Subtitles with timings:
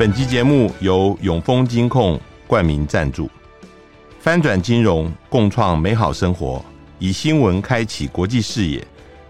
[0.00, 3.30] 本集节目由永丰金控冠名赞助，
[4.18, 6.64] 翻转金融，共创美好生活，
[6.98, 8.82] 以新闻开启国际视野。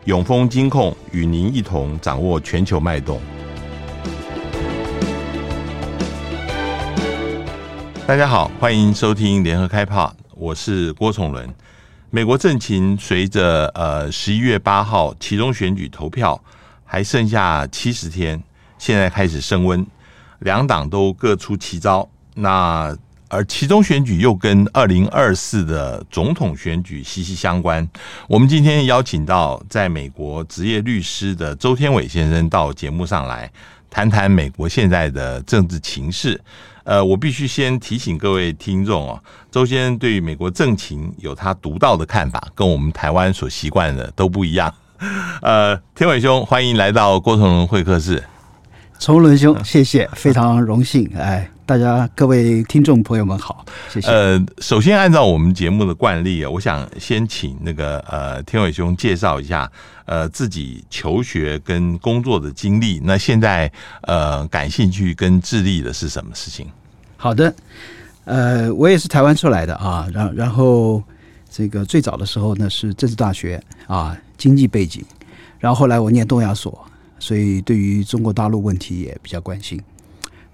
[0.04, 3.20] 永丰金控与您一同掌握全球脉动。
[8.06, 11.52] 大家好，欢迎收听联合开炮，我是郭崇伦。
[12.10, 16.40] 美国政情随着呃十一月八号期中选举投票
[16.84, 18.40] 还剩下七十天，
[18.78, 19.84] 现在开始升温。
[20.40, 22.94] 两党都各出奇招，那
[23.28, 27.88] 而其中选举又跟二零二四的总统选举息息相关。
[28.26, 33.50] 我们今天邀请到在美国执业律师的周天伟先生到节目上来
[33.88, 36.40] 谈谈美国现在的政治情势。
[36.82, 44.74] 呃，我必须先提醒各位听众哦，周先生对于美国政情有他独到的看法，跟我们台湾所习惯的都不一样。
[45.42, 48.24] 呃，天伟兄，欢迎来到郭崇伦会客室。
[49.00, 51.10] 崇伦兄，谢谢，非常荣幸。
[51.16, 54.06] 哎，大家各位听众朋友们好，谢谢。
[54.10, 59.68] 呃，首先按照我们节目的惯例啊，我想先请那个呃天伟兄介绍一下
[60.04, 63.00] 呃自己求学跟工作的经历。
[63.02, 66.66] 那现在呃感兴趣跟致力的是什么事情？
[67.16, 67.54] 好的，
[68.26, 71.02] 呃，我也是台湾出来的啊，然然后
[71.50, 75.02] 这个最早的时候呢是政治大学啊，经济背景，
[75.58, 76.86] 然后后来我念东亚所。
[77.20, 79.80] 所以，对于中国大陆问题也比较关心。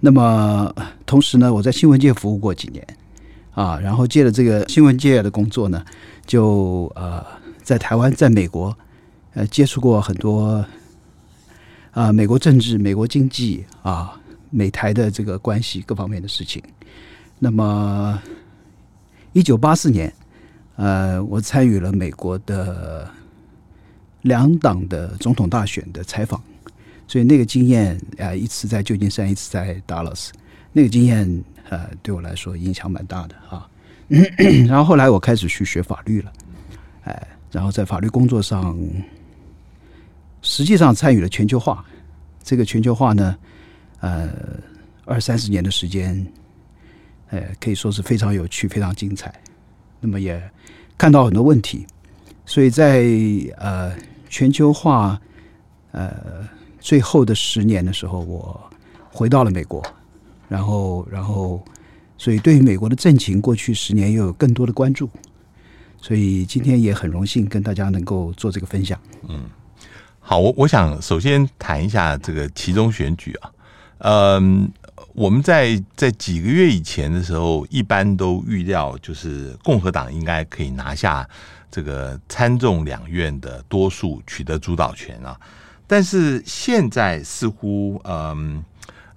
[0.00, 0.74] 那么，
[1.06, 2.86] 同时呢，我在新闻界服务过几年
[3.52, 5.82] 啊，然后借着这个新闻界的工作呢，
[6.26, 7.24] 就呃，
[7.62, 8.76] 在台湾、在美国
[9.32, 10.62] 呃，接触过很多
[11.92, 16.62] 啊，美国政治、美国经济啊，美台的这个关系各方面的事情。
[17.38, 18.20] 那么，
[19.32, 20.12] 一九八四年，
[20.76, 23.08] 呃，我参与了美国的
[24.22, 26.42] 两党的总统大选的采访。
[27.08, 30.32] 所以那个经验啊，一次在旧金山，一次在达拉斯，
[30.72, 33.68] 那个经验呃，对我来说影响蛮大的啊。
[34.66, 36.32] 然后后来我开始去学法律了，
[37.04, 38.76] 哎，然后在法律工作上，
[40.42, 41.84] 实际上参与了全球化。
[42.42, 43.36] 这个全球化呢，
[44.00, 44.28] 呃，
[45.04, 46.26] 二三十年的时间，
[47.30, 49.32] 呃，可以说是非常有趣，非常精彩。
[50.00, 50.42] 那么也
[50.98, 51.86] 看到很多问题，
[52.44, 53.04] 所以在
[53.58, 53.94] 呃
[54.28, 55.20] 全球化
[55.92, 56.48] 呃。
[56.86, 58.70] 最后的十年的时候，我
[59.10, 59.82] 回到了美国，
[60.48, 61.60] 然后，然后，
[62.16, 65.10] 所以对于美国的政情，过去十年又有更多的关注，
[66.00, 68.96] 所以今天也很荣幸跟大家能够做这个分享。
[69.28, 69.50] 嗯，
[70.20, 73.50] 好，我我想首先谈一下这个其中选举啊，
[74.38, 74.70] 嗯，
[75.12, 81.28] 我们在在几个月以前的时候，一般都预料就是共和党应该可以拿下
[81.68, 85.36] 这个参众两院的多数，取得主导权啊。
[85.86, 88.64] 但是现在似乎嗯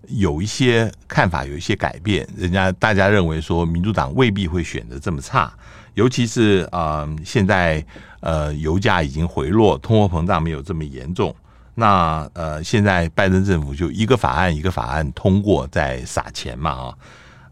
[0.07, 5.52] 有一些看法有一些改变，人家大家认为说民主党未必会选择这么差，
[5.94, 7.84] 尤其是嗯现在
[8.19, 11.35] 呃油价已经回落，通货膨胀没有这么严重，
[11.75, 16.96] 那呃现在拜登政府就一个法案一个法案通过在撒钱嘛啊，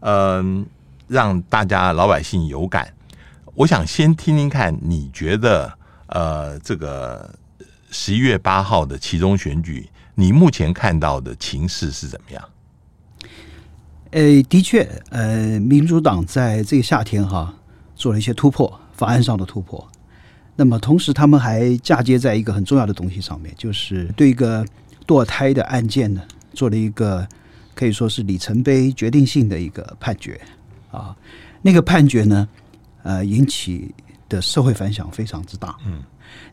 [0.00, 0.66] 嗯
[1.06, 2.92] 让大家老百姓有感，
[3.54, 5.72] 我想先听听看你觉得
[6.06, 7.34] 呃这个。
[7.90, 12.44] 十一月八号的其中选举，你目前看到的情势是怎么样？
[14.10, 17.54] 呃，的确，呃，民主党在这个夏天哈
[17.94, 19.86] 做了一些突破，法案上的突破。
[20.56, 24.66] 那么同时，他们还嫁接在一个很重要的东西上面，就是对一个
[25.06, 26.22] 堕胎的案件呢，
[26.52, 27.26] 做了一个
[27.74, 30.40] 可以说是里程碑、决定性的一个判决
[30.90, 31.16] 啊。
[31.62, 32.48] 那个判决呢，
[33.02, 33.94] 呃，引起
[34.28, 35.76] 的社会反响非常之大。
[35.86, 36.02] 嗯。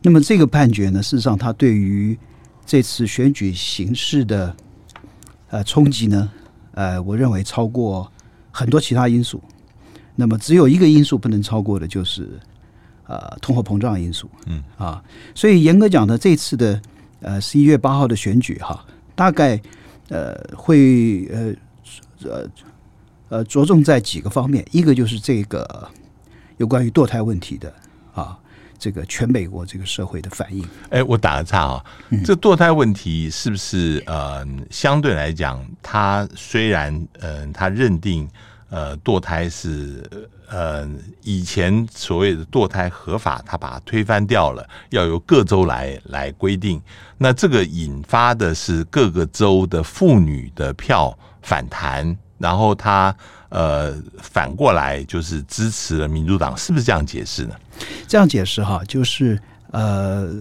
[0.02, 2.18] 那么这个判决呢，事实上它对于
[2.64, 4.54] 这次选举形势的
[5.50, 6.30] 呃冲击呢，
[6.72, 8.10] 呃，我认为超过
[8.50, 9.42] 很多其他因素。
[10.14, 12.40] 那么只有一个因素不能超过的，就是
[13.06, 14.30] 呃通货膨胀因素。
[14.46, 15.02] 嗯啊，
[15.34, 16.80] 所以严格讲呢，这次的
[17.20, 18.84] 呃十一月八号的选举哈，
[19.14, 19.60] 大概
[20.08, 21.54] 呃会呃
[22.24, 22.48] 呃
[23.28, 25.88] 呃着重在几个方面，一个就是这个
[26.56, 27.72] 有关于堕胎问题的
[28.14, 28.38] 啊。
[28.78, 31.84] 这个全美国这个社会的反应，哎，我打个岔啊，
[32.24, 38.28] 这堕胎问题是不是呃，相对来讲，他虽然嗯、呃，他认定
[38.68, 40.08] 呃堕胎是
[40.48, 40.88] 呃
[41.22, 46.80] 以前所谓的堕胎合法，他把它推翻掉了，要由各州来来规定，
[47.18, 53.14] 那这个引发的是各个州的妇女的票反弹，然后他。
[53.48, 57.54] 呃，反过来就是支持了民主党，是不是这样解释呢？
[58.08, 59.40] 这样解释哈，就是
[59.70, 60.34] 呃，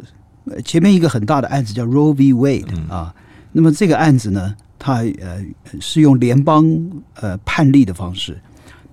[0.66, 2.34] 前面一个很大的案子叫 Roe v.
[2.34, 5.40] Wade 啊，嗯、那么这个案子呢，他呃
[5.80, 6.66] 是用联邦
[7.14, 8.42] 呃判例的方式，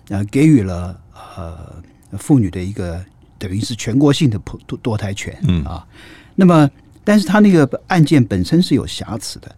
[0.09, 1.01] 呃给予了
[1.35, 1.83] 呃
[2.19, 3.03] 妇女的一个
[3.39, 5.85] 等于是全国性的堕堕胎权，嗯啊，
[6.35, 6.71] 那么
[7.03, 9.51] 但是他那个案件本身是有瑕疵的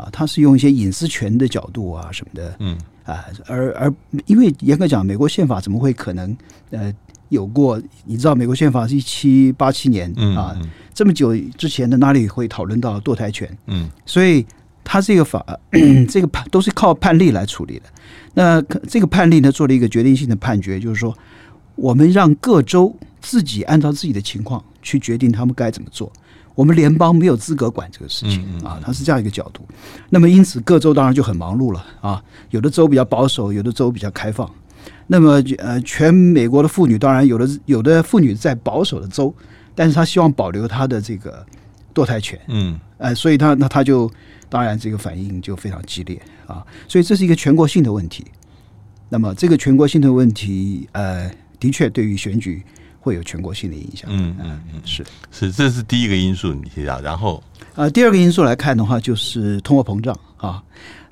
[0.00, 3.92] 啊，他是用一些隐私权的角度啊什么的，嗯啊，而而
[4.26, 6.36] 因为严格讲，美国宪法怎么会可能
[6.70, 6.92] 呃
[7.28, 7.80] 有过？
[8.04, 10.56] 你知道美国宪法是一七八七年啊，
[10.94, 13.58] 这么久之前的哪里会讨论到堕胎权？
[13.66, 14.46] 嗯，所以。
[14.82, 15.44] 他这个法，
[16.08, 17.84] 这个判都是靠判例来处理的。
[18.34, 21.16] 那这个判例呢，做了一个决定性的判决，就是说，
[21.76, 26.10] 我们让各州自己按照自己的情况去决定他们该怎么做。
[26.54, 29.62] 我们联邦没有资格管这个事情啊，他是这样一个角度。
[30.08, 32.22] 那么因此，各州当然就很忙碌了啊。
[32.50, 34.50] 有的州比较保守，有的州比较开放。
[35.06, 39.34] 那么呃，全美国的妇女当然有的有的妇女在保守的州，
[39.74, 41.44] 但是她希望保留她的这个
[41.94, 42.38] 堕胎权。
[42.48, 44.10] 嗯，呃，所以她那她就。
[44.52, 48.24] 当然，这个反应就非常激烈啊，所以这是一个全国性的问题。
[49.08, 51.30] 那么，这个全国性的问题，呃，
[51.60, 52.60] 的确对于选举
[53.00, 54.08] 会有全国性的影响。
[54.12, 57.00] 嗯嗯嗯，是是，这是第一个因素，你提到。
[57.00, 57.42] 然后，
[57.74, 60.62] 呃，第二个因素来看的话，就是通货膨胀啊。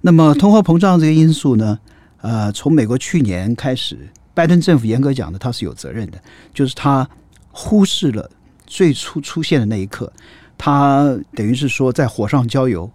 [0.00, 1.78] 那么，通货膨胀这个因素呢，
[2.20, 6.22] 呃，从美国去年开始，拜登政府严格讲的，他是有责任的，
[6.54, 7.08] 就是他
[7.50, 8.30] 忽视了
[8.66, 10.12] 最初出现的那一刻，
[10.56, 12.88] 他等于是说在火上浇油。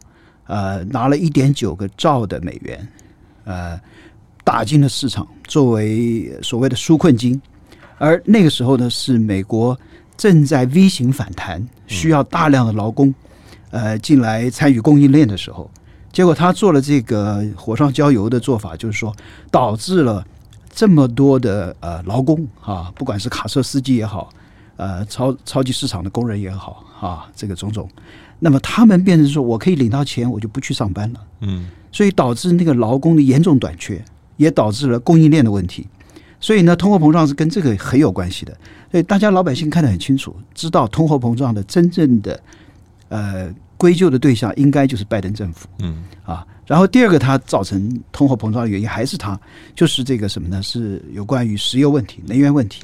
[0.46, 2.88] 呃，拿了一点九个兆的美元，
[3.46, 3.80] 呃，
[4.44, 7.42] 打进了市场，作为所谓的纾困金。
[8.04, 9.80] 而那个时候呢，是美国
[10.18, 13.16] 正在 V 型反弹，需要大量的劳工，
[13.72, 15.72] 呃，进来参与供应链的时候。
[16.12, 19.16] 结果他做了这个火上浇油的做法，就是说
[19.50, 20.22] 导致了
[20.70, 24.30] 这么多的呃劳工啊，不管是卡车司机也好，
[24.76, 27.90] 呃，超超级市场的工人也好啊，这个种种。
[28.38, 31.20] 那么他们变成说，我可以领到钱，我就不去上班了。
[31.40, 34.04] 嗯，所以导致那个劳工的严重短缺，
[34.36, 35.88] 也导致了供应链的问题。
[36.44, 38.52] 所以呢，通货膨胀是跟这个很有关系的。
[38.92, 42.38] 所以大家老百姓看得很清楚，知道通货膨胀的真正的
[43.08, 45.70] 呃归咎的对象应该就是拜登政府。
[45.80, 49.40] 嗯啊，然后第二个，它造成通货膨胀的原因还是它，
[49.74, 50.62] 就是这个什么呢？
[50.62, 52.84] 是有关于石油问题、能源问题。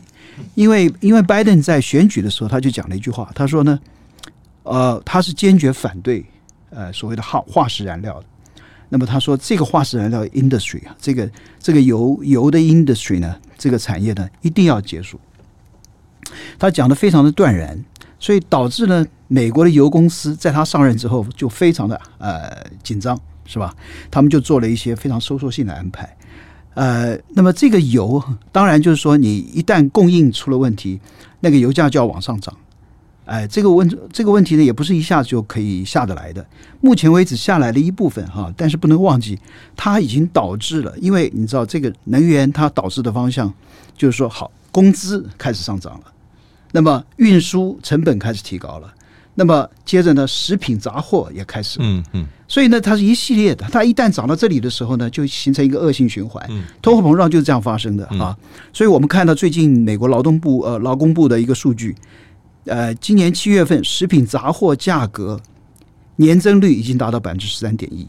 [0.55, 3.77] 因为因为拜登在选举的时候，他就讲了一句话，他说呢。
[4.63, 6.23] 呃，他是坚决反对
[6.69, 8.25] 呃所谓的化化石燃料的。
[8.89, 15.19] 那么他说，这个化石燃料 industry 啊，这个这个油油的 industry 呢，这个产业呢，一定要结束。
[16.57, 17.83] 他讲的非常的断然，
[18.19, 23.75] 所以导致呢，美国的油公司在他上任之后就非常的呃紧张，是吧？
[24.11, 26.17] 他们就做了一些非常收缩性的安排。
[26.75, 30.99] 呃，那么这个油当然就是说，你一旦供应出了问题，
[31.39, 32.55] 那个油价就要往上涨。
[33.29, 36.43] 哎，这个问这个问题呢，也不是一下子就可以下得来的。
[36.81, 39.37] 目前为止下来了一部分哈，但是不能忘记，
[39.75, 43.53] 它已经导致了，因为你知道这个能源它导致的方向，
[43.95, 46.11] 就是说好，工资开始上涨了，
[46.71, 48.91] 那么运输成本开始提高了，
[49.35, 56.43] 那么接着呢，食品杂货也开始，嗯嗯，所以呢，它是一系列的，它一旦涨到这里的时候呢，就形成一个恶性循环，
[56.81, 58.35] 通货膨胀就是这样发生的啊。
[58.73, 61.95] 所以我们看到最近美国劳动部呃劳工部的一个数据。
[62.69, 65.39] 呃，今年七月份食品杂货价格
[66.15, 68.07] 年增率已经达到百分之十三点一，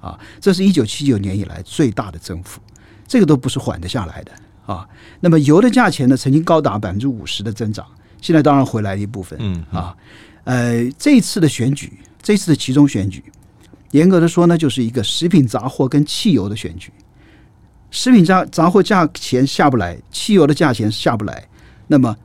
[0.00, 2.60] 啊，这是一九七九年以来最大的增幅，
[3.08, 4.32] 这个都不是缓得下来的
[4.66, 4.88] 啊。
[5.20, 7.84] 那么油的价钱呢，曾经高达百分之五十的增长，
[8.20, 9.96] 现在当然回来了一部分，嗯啊，
[10.44, 13.24] 呃，这一次的选举，这次的其中选举，
[13.90, 16.92] 严格的说呢，就是一个食品杂货跟汽油的选举，
[17.90, 21.46] 食品杂杂货价钱下不来，汽油的价钱下不来，
[21.88, 22.16] 那么。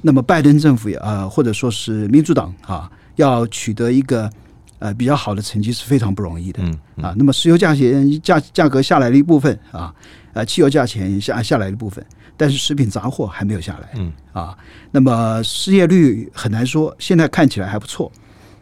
[0.00, 4.30] 那么拜登政府啊、呃，或者说是民主党啊，要取得一个
[4.78, 6.62] 呃比较好的成绩是非常不容易的。
[6.62, 9.92] 嗯，嗯啊，那么石油价钱价价格下来了一部分啊，
[10.34, 12.04] 呃，汽油价钱下下来了一部分，
[12.36, 13.88] 但是食品杂货还没有下来。
[13.96, 14.56] 嗯啊，
[14.92, 18.10] 那么失业率很难说，现在看起来还不错，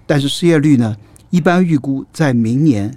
[0.07, 0.97] 但是失业率呢，
[1.29, 2.91] 一般预估在明年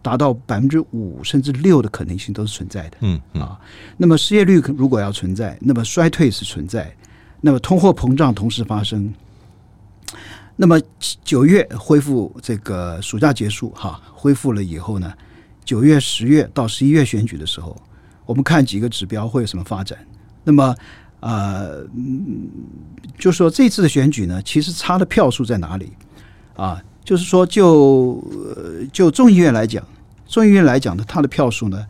[0.00, 2.96] 达到百分之五甚至六的可能性都是存在的。
[3.00, 3.60] 嗯，嗯啊，
[3.98, 6.90] 那么失业率如果要存在，那么衰退是存在。
[7.46, 9.12] 那么通货膨胀同时发生，
[10.56, 10.80] 那么
[11.22, 15.12] 九月恢复这个暑假结束哈，恢复了以后呢，
[15.62, 17.76] 九月、十月到十一月选举的时候，
[18.24, 19.98] 我们看几个指标会有什么发展？
[20.42, 20.74] 那么
[21.20, 21.84] 呃，
[23.18, 25.92] 就说这次的选举呢，其实差的票数在哪里
[26.56, 26.82] 啊？
[27.04, 28.24] 就是说就
[28.90, 29.86] 就众议院来讲，
[30.26, 31.86] 众议院来讲呢，它的票数呢，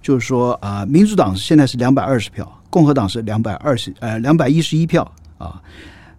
[0.00, 2.61] 就是说啊，民主党现在是两百二十票。
[2.72, 5.04] 共和党是两百二十，呃，两百一十一票
[5.36, 5.62] 啊，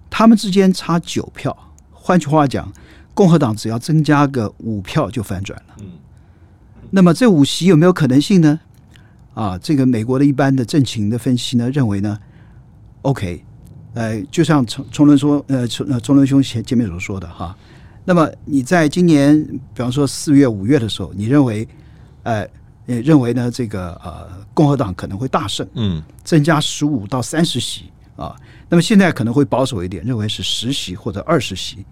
[0.07, 1.57] 他们之间差九票。
[1.91, 2.71] 换句话讲，
[3.15, 5.73] 共和党只要增加个五票就翻转了。
[5.79, 5.87] 嗯，
[6.91, 8.59] 那么这五席有没有可能性呢？
[9.33, 12.19] 啊，这个美国的一般的政情的分析呢，认为呢
[13.01, 13.43] ，OK，
[13.95, 17.57] 呃，就像崇崇伦说，呃，崇呃崇伦兄前前面所说的哈，
[18.05, 19.35] 那么你在今年，
[19.73, 21.67] 比方说四月、五月的时候，你认为，
[22.21, 22.47] 呃，
[22.85, 28.35] 也认为呢，这个呃，共和党可能会大胜，嗯，增加十五到三十席啊，
[28.69, 31.85] 那么现在可能会保守一点，认为是十席或者二十席，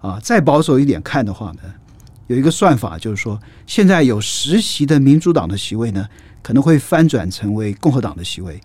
[0.00, 1.60] 啊，再保守一点看的话呢，
[2.26, 6.06] 有一个算法就是说，现在有十席的民主党的席位呢。
[6.40, 8.58] 可能会翻转成为共和党的席位，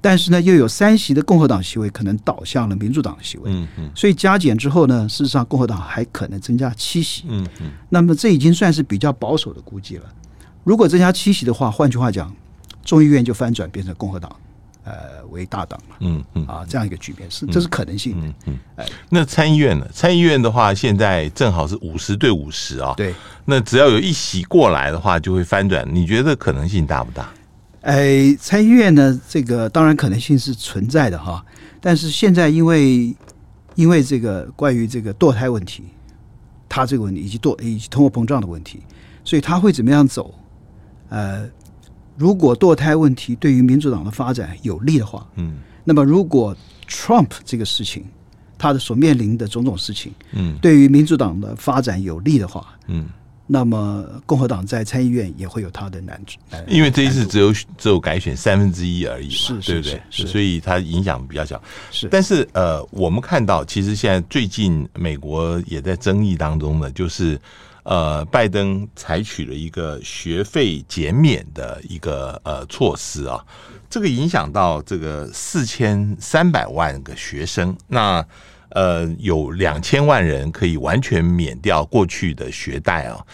[0.00, 3.44] 但是呢，又有三席的共和党席位可能倒向了民主党的席位。
[3.50, 7.22] 嗯嗯，所以加减之后呢，事实上共和党还可能增加七席。
[7.28, 10.04] 嗯嗯，那么这已经算是比较保守的估计了。
[10.64, 12.34] 如果增加七席的话，换句话讲，
[12.84, 14.34] 众议院就翻转变成共和党。
[14.84, 18.26] 呃，为大党嘛，嗯嗯啊，这样一个局面是，这是可能性的。
[18.26, 19.86] 嗯嗯，哎，那参议院呢？
[19.94, 22.92] 参议院的话，现在正好是五十对五十啊。
[22.96, 23.14] 对，
[23.44, 25.88] 那只要有一席过来的话，就会翻转。
[25.88, 27.32] 你觉得可能性大不大？
[27.82, 31.46] 哎，参议院呢，这个当然可能性是存在的哈。
[31.80, 33.14] 但是现在因为
[33.76, 35.84] 因为这个关于这个堕胎问题，
[36.68, 38.82] 它这个问题以及堕以及通货膨胀的问题，
[39.22, 40.34] 所以它会怎么样走？
[41.12, 41.48] 呃。
[42.14, 46.54] 如果堕胎问题对于民主党的发展有利的话，嗯，那么如果
[46.86, 48.04] Trump 这个事情，
[48.58, 53.08] 他的所面临的种种事情，嗯，对于民主党的发展有利的话，嗯，
[53.46, 56.38] 那么共和党在参议院也会有他的难处，
[56.68, 60.02] 因为这一次只有只有改选三分之一而已嘛，是，对不对？
[60.10, 61.60] 是，所以它影响比较小。
[61.90, 67.40] 是，但是呃，我们看到其实现在最近美国也在争议当中的就是。
[67.84, 73.44] 呃，拜登采取了一个学费减免的一个呃措施啊，
[73.90, 78.24] 这个影响到这个四千三百万个学生，那
[78.68, 83.26] 呃有两千万人可以完全免掉过去的学贷啊，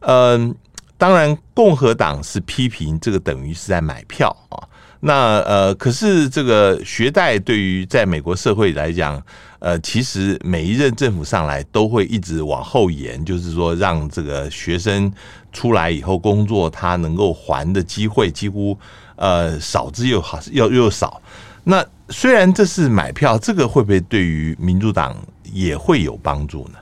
[0.00, 0.54] 嗯、
[0.98, 4.68] 当然共和党是批评这个等于是在买票啊。
[5.04, 9.20] 那呃，可是这个学贷对于在美国社会来讲，
[9.58, 15.12] 呃，其实每一任政府上来都会一直往后延，就是说让这个学生
[15.52, 18.78] 出来以后工作，他能够还的机会几乎
[19.16, 21.20] 呃少之又好，又又少。
[21.64, 25.16] 那虽然这是买票，这个会不会对于民主党
[25.52, 26.78] 也会有帮助呢？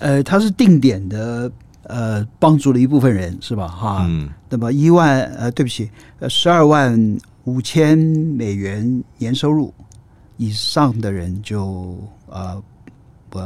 [0.00, 1.50] 呃，它是定点的。
[1.84, 3.66] 呃，帮助了一部分人是吧？
[3.66, 5.90] 哈，嗯，那么一万呃，对不起，
[6.20, 9.72] 呃，十二万五千美元年收入
[10.36, 12.62] 以上的人就呃
[13.30, 13.40] 不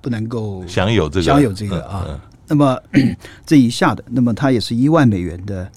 [0.00, 2.04] 不能够享有这个享有这个啊。
[2.08, 2.76] 嗯嗯、那么
[3.46, 5.70] 这以下的，那么它也是一万美元的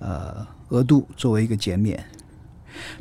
[0.00, 2.04] 呃额度作为一个减免，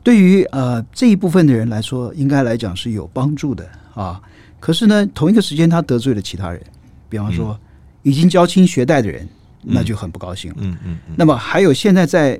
[0.03, 4.21] 对于呃这一部分的人来说，应该来讲是有帮助的啊。
[4.59, 6.61] 可是呢，同一个时间他得罪了其他人，
[7.09, 7.53] 比方说。
[7.53, 7.59] 嗯
[8.05, 9.27] 已经交清学贷的人，
[9.65, 10.57] 那就很不高兴了。
[10.61, 10.97] 嗯嗯。
[11.15, 12.39] 那么还有现在在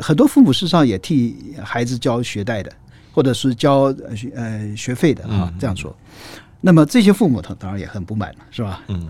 [0.00, 2.72] 很多父母事实上也替孩子交学贷的，
[3.12, 3.94] 或者是交
[4.34, 5.94] 呃学费的啊，这样说。
[6.60, 8.82] 那么这些父母他当然也很不满了，是吧？
[8.88, 9.08] 嗯。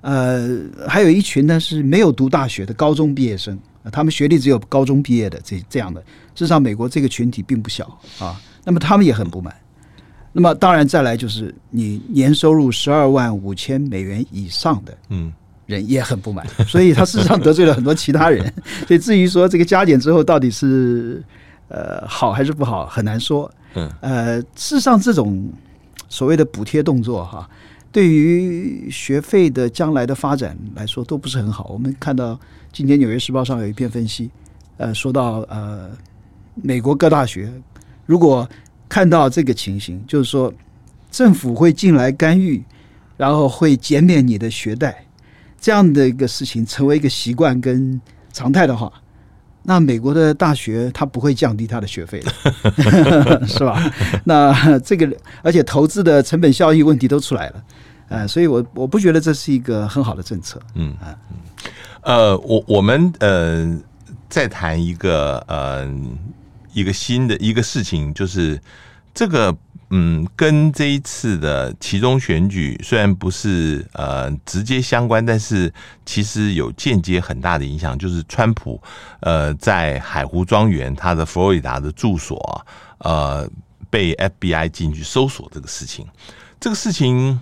[0.00, 3.58] 呃，还有一群呢是没有读大学的高中毕业生，
[3.90, 6.00] 他们学历只有高中毕业的这这样的。
[6.34, 7.84] 事实上，美国这个群体并不小
[8.18, 8.40] 啊。
[8.64, 9.52] 那么他们也很不满。
[10.30, 15.32] 那么当然，再来就是你年收入十二万五千美元以上的，嗯，
[15.68, 18.42] 人也很不满， 所以他事实上得罪了很多其他人。
[18.88, 21.22] 所以至于说这个加减之后到底是
[21.68, 23.48] 呃好还是不好，很难说。
[23.74, 25.46] 嗯，呃，事实上这种
[26.08, 27.46] 所谓的补贴动作哈，
[27.92, 31.68] 对于学费的将来的发展来说都不是很好。
[31.70, 32.40] 我们看到
[32.72, 34.30] 今天《纽约时报》上有一篇分析，
[34.78, 35.90] 呃，说到呃，
[36.54, 37.52] 美国各大学
[38.06, 38.48] 如果
[38.88, 40.50] 看到这个情形，就是说
[41.10, 42.64] 政府会进来干预，
[43.18, 45.04] 然后会减免你的学贷，
[45.60, 48.00] 这样的一个事情成为一个习惯跟
[48.32, 48.92] 常态的话，
[49.64, 53.92] 那美国的大学它不会降低它的学费的， 是吧？
[54.24, 55.10] 那这个
[55.42, 57.64] 而且投资的成本效益问题都出来了，
[58.08, 60.60] 呃，所以我我不觉得这是一个很好的政策。
[60.74, 61.18] 嗯啊，
[62.02, 63.78] 呃，我我们呃
[64.28, 65.88] 再谈一个呃。
[66.74, 68.60] 一个新的一个事情，就是
[69.12, 69.56] 这个，
[69.90, 75.72] 嗯，跟这一次的其中选举虽然不是呃直接相关，但是
[76.04, 78.80] 其实有间接很大的影响，就是川普
[79.20, 82.66] 呃在海湖庄园他的佛罗里达的住所
[82.98, 83.48] 呃
[83.88, 86.06] 被 FBI 进去搜索这个事情，
[86.60, 87.40] 这个事情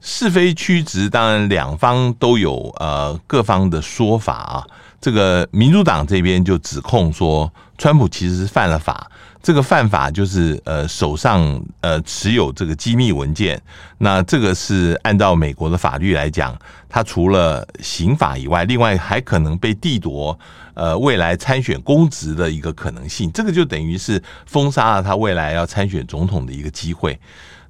[0.00, 4.66] 是非曲直，当然两方都有呃各方的说法啊。
[5.00, 9.10] 这个民主党这边就指控说，川普其实是犯了法。
[9.42, 13.60] 这个犯法就是呃手上呃持有这个机密文件。
[13.98, 16.56] 那这个是按照美国的法律来讲，
[16.88, 20.38] 他除了刑法以外，另外还可能被剥夺
[20.74, 23.30] 呃未来参选公职的一个可能性。
[23.32, 27.18] 这个就等于是封杀了他未来要参选总统的一个机会。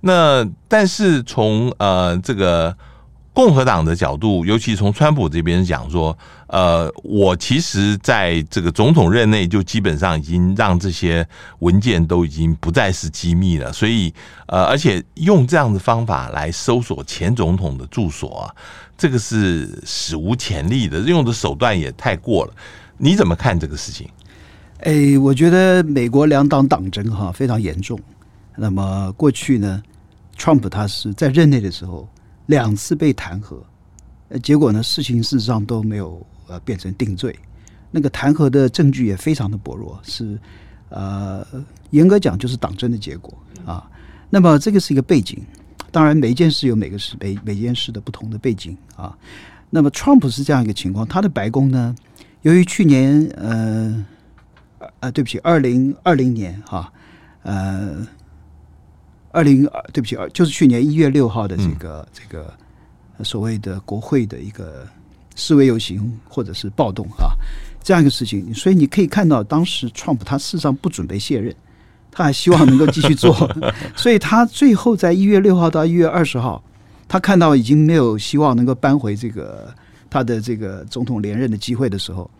[0.02, 2.76] 那但是从呃这个。
[3.34, 6.16] 共和党的角度，尤其从川普这边讲说，
[6.48, 11.26] 呃，我其实在这个总统任内就基本上已经让这些
[11.60, 14.12] 文件都已经不再是机密了，所以
[14.46, 18.54] 呃，而且用这样的方法来搜索前总统的住所啊，
[18.98, 22.52] 这个是史无前例的，用的手段也太过了。
[22.98, 24.06] 你怎么看这个事情？
[24.80, 27.98] 哎，我觉得美国两党党争哈非常严重。
[28.56, 29.82] 那么过去呢
[30.36, 32.06] ，Trump 他是在任内的时候。
[32.46, 33.56] 两次被弹劾，
[34.28, 37.38] 呃，结果呢，事情事实上都没有呃变成定罪，
[37.90, 40.38] 那个弹劾的证据也非常的薄弱，是
[40.88, 41.46] 呃
[41.90, 43.32] 严格讲就是党争的结果
[43.64, 43.88] 啊。
[44.28, 45.40] 那么这个是一个背景，
[45.90, 49.16] 当然每一件事有每个事每每件事的不同的背景啊。
[49.70, 51.94] 那么 Trump 是这样一个情况，他的白宫呢，
[52.42, 54.04] 由于去年呃
[55.00, 56.92] 呃对不起，二零二零年哈
[57.42, 58.06] 呃。
[59.32, 62.54] 二零二，对不起，就是去年一月六号的这个、嗯、这个
[63.24, 64.86] 所谓的国会的一个
[65.34, 67.34] 示威游行或者是暴动啊，
[67.82, 71.54] 这样一个事情，所以你可以看到，当时 Trump 他事实上不准备卸任，
[72.10, 73.34] 他还希望能够继续做，
[73.96, 76.62] 所以他最后在一月六号到一月二十号，
[77.08, 79.74] 他看到已经没有希望能够扳回这个
[80.10, 82.30] 他的这个总统连任的机会的时候，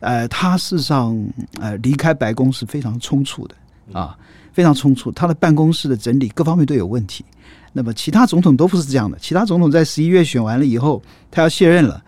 [0.00, 1.16] 呃，他事实上
[1.60, 3.54] 呃离开白宫是非常匆促的
[3.92, 4.16] 啊。
[4.52, 7.24] 非常冲突，他的办公室的整理各方面都有问题。
[7.72, 12.02] 那么其他总统都不是这样的，其他总统在十一月选完了以后，他要卸任了，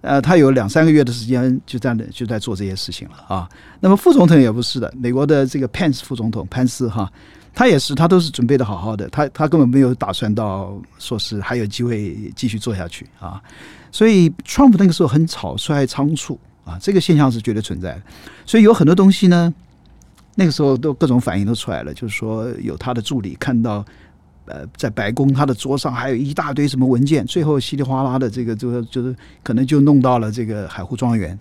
[0.00, 3.48] 呃，他有两三个月的时间就在那就在做这些事情了啊。
[3.78, 7.08] 那么副总统也不是的，美国的这个 Pence 副总统潘斯哈，
[7.54, 13.40] 他也是，他都是准备的好好的，他他根本没有打算到说是还有机会继续做下去啊。
[13.92, 18.02] 所以 Trump 那个时候很草率仓促啊，这个现象是绝对存在的。
[18.44, 19.54] 所以有很多东西呢。
[20.36, 23.84] 那个时候都各种反应都出来了，就是说有他的助理看到，
[24.46, 31.38] 呃，在白宫他的桌上还有一大堆什么文件，最后稀里哗啦的这个就就是可能就弄到了这个海湖庄园，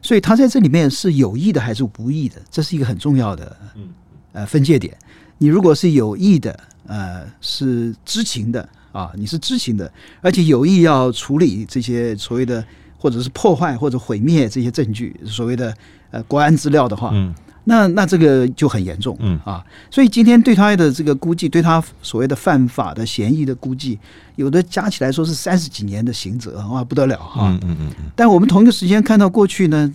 [0.00, 3.56] 所以他在这里面是有意的还是无意的，这是一个很重要的
[4.32, 4.96] 呃分界点。
[5.38, 6.56] 你如果是有意的，
[6.86, 12.64] 呃，是知情的啊，你是知情的，而且有意要处理这些所谓的
[12.96, 15.74] 或者是破坏或者毁灭这些证据，所谓的
[16.12, 17.34] 呃国安资料的话，嗯。
[17.66, 23.98] 那那这个就很严重，嗯啊，所以今天对他的这个估计，对他所谓的犯法的嫌疑的估计，
[24.36, 27.90] 有的加起来说是三十几年的刑责，啊，不得了哈，嗯嗯嗯。
[28.14, 29.94] 但我们同一个时间看到过去呢，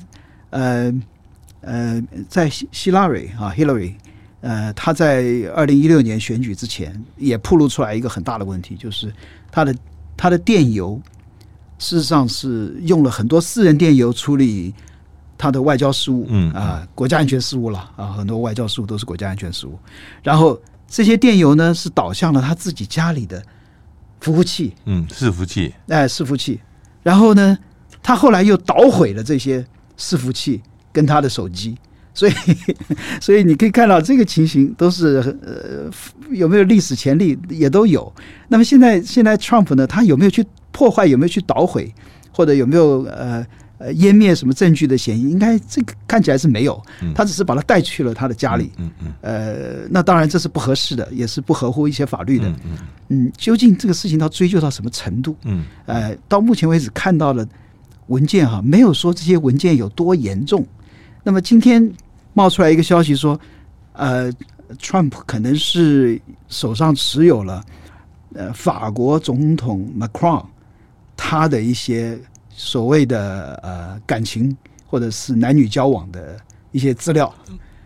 [0.49, 0.91] 呃
[1.61, 3.93] 呃，在希拉蕊啊，Hillary，
[4.41, 5.23] 呃，他在
[5.55, 9.13] 二零一六年选举之前也暴露出来一个很大的问题，就是
[9.51, 9.75] 他的
[10.17, 10.99] 他的电邮
[11.77, 14.73] 事实上是用了很多私人电邮处理。
[15.39, 19.79] 他的外交事务，嗯啊，国家安全事务了啊，很多外交事务都是国家安全事务。
[20.21, 23.41] 然后这些电邮呢，是导向了他自己家里的
[24.19, 26.59] 服务器，嗯，伺服器，哎，伺服器。
[27.01, 27.57] 然后呢，
[28.03, 29.65] 他后来又捣毁了这些
[29.97, 31.77] 伺服器跟他的手机，
[32.13, 32.33] 所以，
[33.21, 35.89] 所以你可以看到这个情形都是呃，
[36.31, 38.13] 有没有历史潜力也都有。
[38.49, 41.95] 那么现在，现在 Trump 呢，他有没有去破坏，有没有去捣毁，
[42.33, 43.47] 或者有没有呃？
[43.79, 46.83] 呃，湮灭什么证据的嫌疑，应该这个看起来是没有，
[47.15, 48.71] 他只是把他带去了他的家里。
[48.75, 49.13] 嗯嗯。
[49.21, 52.49] 呃，那当然这是不合适的，也是不合乎一些法律的。
[52.49, 53.31] 嗯嗯。
[53.37, 55.33] 究竟这个事情他追究到什么程度？
[55.45, 55.63] 嗯。
[55.85, 57.47] 呃，到目前为止看到的
[58.07, 60.67] 文件哈，没有说这些文件有多严重。
[61.23, 61.89] 那么今天
[62.33, 63.39] 冒出来一个消息说，
[63.93, 64.29] 呃
[64.77, 67.63] ，Trump 可能是手上持有了
[68.33, 70.45] 呃法国总统 Macron
[71.15, 72.19] 他的一些。
[72.61, 74.53] 所谓的呃感情
[74.85, 76.35] 或者是男女交往的
[76.73, 77.33] 一些资料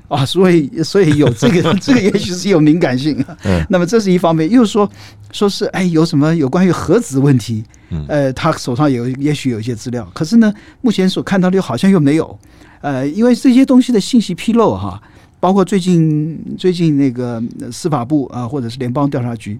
[0.08, 3.24] 啊，所以所以有这个 这个也许是有敏感性。
[3.44, 4.90] 嗯，那么这是一方面，又说
[5.32, 7.64] 说是哎有什么有关于核子问题，
[8.08, 12.40] 呃，他手上有也许有一些资料，可是呢，目前所看到的好像又没有。
[12.82, 15.00] 呃，因为这些东西的信息披露哈，
[15.40, 19.60] 包括最近最近那个司法部啊，或者是联邦调查局。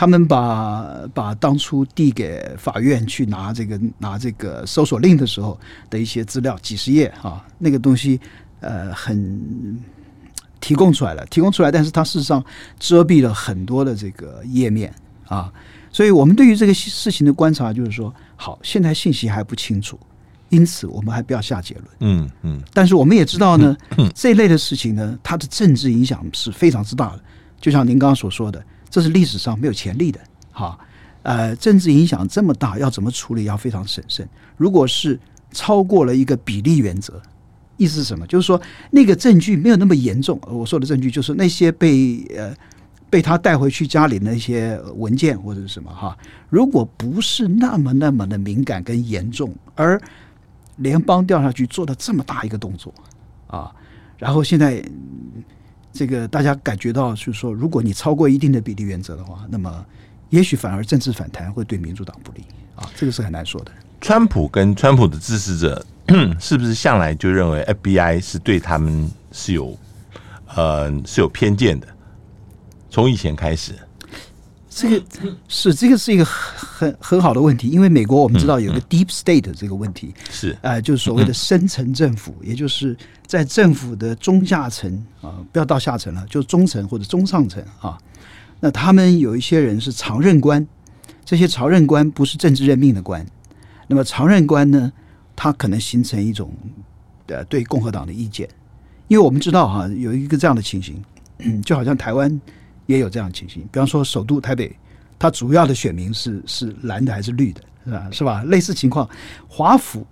[0.00, 5.60] 他们把把当初递给法院去拿这个拿这个搜索令的时候
[5.90, 8.18] 的一些资料，几十页啊，那个东西
[8.60, 9.78] 呃很
[10.58, 12.42] 提供出来了，提供出来，但是它事实上
[12.78, 14.90] 遮蔽了很多的这个页面
[15.26, 15.52] 啊，
[15.92, 20.00] 所以我们对于这个事情的观察就是说，好，现在信息还不清楚，
[20.48, 21.86] 因此我们还不要下结论。
[21.98, 22.62] 嗯嗯。
[22.72, 23.76] 但是我们也知道呢，
[24.14, 27.20] 这一类的事情呢，它的政治影响是非常之大的。
[27.60, 30.20] 就像您刚刚所说的，这是历史上没有前例的。
[30.50, 30.78] 哈，
[31.22, 33.44] 呃，政治影响这么大，要怎么处理？
[33.44, 34.28] 要非常审慎。
[34.56, 35.18] 如果是
[35.52, 37.22] 超过了一个比例原则，
[37.76, 38.26] 意思是什么？
[38.26, 40.38] 就是说那个证据没有那么严重。
[40.46, 42.54] 我说的证据就是那些被呃。
[43.10, 46.16] 被他带回去家里那些文件或者是什么哈，
[46.48, 50.00] 如果不是那么那么的敏感跟严重，而
[50.76, 52.94] 联邦调查局做了这么大一个动作
[53.48, 53.74] 啊，
[54.16, 54.80] 然后现在
[55.92, 59.84] 这个大家感觉到就是说，如果你超过一定的比例原则的话，那么
[60.28, 62.44] 也许反而政治反弹会对民主党不利
[62.76, 63.72] 啊，这个是很难说的。
[64.00, 65.84] 川普跟川普的支持者
[66.40, 69.76] 是不是向来就认为 FBI 是对他们是有
[70.54, 71.86] 呃是有偏见的？
[72.88, 73.74] 从以前开始，
[74.72, 75.04] 这个
[75.48, 87.98] 是这个是一个很很好的问题，因为美国我们知道有个 deep state 这个问题是呃，就是所谓的深层政府，也就是在政府的中下层啊，不要到下层了，就中层或者中上层啊。
[88.60, 90.64] 那他们有一些人是常任官，
[91.24, 93.26] 这些常任官不是政治任命的官，
[93.88, 94.92] 那么常任官呢，
[95.34, 96.54] 他可能形成一种
[97.26, 98.48] 呃对共和党的意见，
[99.08, 101.02] 因为我们知道哈，有一个这样的情形，
[101.66, 102.40] 就好像台湾。
[102.90, 104.76] 也有这样的情形，比方说首都台北，
[105.18, 108.08] 它主要的选民是是蓝的还是绿的，是吧？
[108.10, 108.42] 是吧？
[108.44, 109.08] 类似情况，
[109.48, 110.04] 华府，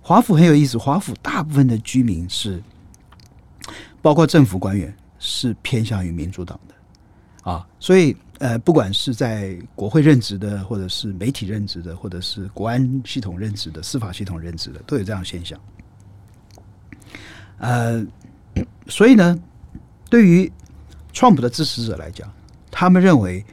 [0.00, 2.62] 华府很有意思，华府大部分的居民是，
[4.00, 15.60] 包括政府官员是偏向于民主党的，啊，所以呃，不管是在国会任职的，或者是媒体任职的，或者是国安系统任职的，司法系统任职的，都有这样现象。
[17.58, 18.04] 呃，
[18.88, 19.38] 所以呢，
[20.10, 20.50] 对于
[21.12, 22.30] Trump 的支持者来讲，
[22.70, 23.44] 他们认为，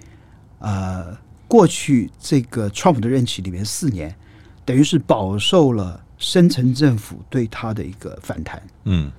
[0.59, 1.17] 呃，
[1.47, 4.15] 过去这个 Trump 的任期里面四年，
[4.63, 9.11] 等于是饱受了深层政府对他的一个反弹，嗯，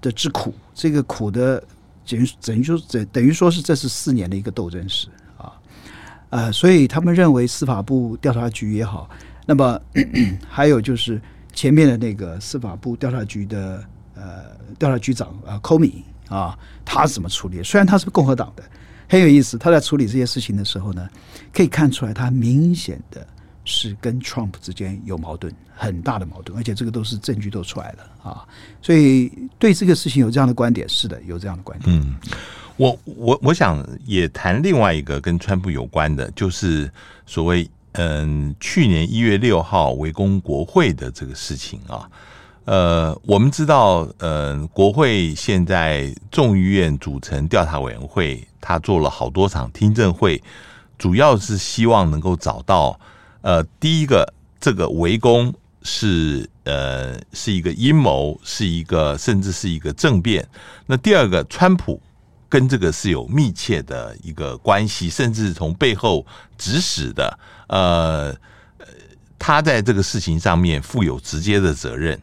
[0.00, 0.54] 的之苦。
[0.72, 1.62] 这个苦的
[2.06, 5.52] 等于等于说等等于说是这是四年的一个斗争史啊，
[6.30, 9.08] 呃，所以他们认为司法部调查局也好，
[9.46, 9.80] 那么
[10.48, 11.20] 还有就是
[11.52, 13.84] 前面的那个司法部调查局的
[14.14, 14.44] 呃
[14.78, 16.02] 调查局长啊，Comey。
[16.28, 17.62] 啊，他是怎么处理？
[17.62, 18.62] 虽然他是共和党的，
[19.08, 19.58] 很有意思。
[19.58, 21.08] 他在处理这些事情的时候呢，
[21.52, 23.26] 可以看出来他明显的
[23.64, 28.46] 是跟 Trump 之间有矛盾，很大的矛盾，而且这个都是证据都出来了啊。
[28.80, 31.96] 所以对这个事情有这样的观点，是的，有这样的观点。
[31.96, 32.14] 嗯，
[32.76, 36.90] 我我我想也谈另外一个跟川普有关的，就是
[37.26, 42.10] 所谓嗯，去年一月六号围攻国会的这个事情啊。
[42.64, 50.42] 呃，我们知道，呃，国会现在众议院组成调查委员会，他做了好多场听证会，
[50.96, 52.98] 主要是希望能够找到，
[53.42, 60.48] 呃，第一个，这个围攻是呃是一个阴谋，是一个甚至是一个政变。
[60.86, 62.00] 那第二个，川普
[62.48, 66.24] 跟这个是有密切的一个关系，甚至从背后
[66.56, 68.34] 指使的，呃，
[69.38, 72.18] 他在这个事情上面负有直接的责任。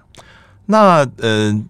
[0.65, 1.63] 那呃，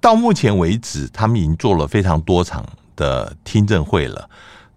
[0.00, 2.64] 到目前为止，他们已经做了非常多场
[2.94, 4.30] 的听证会了，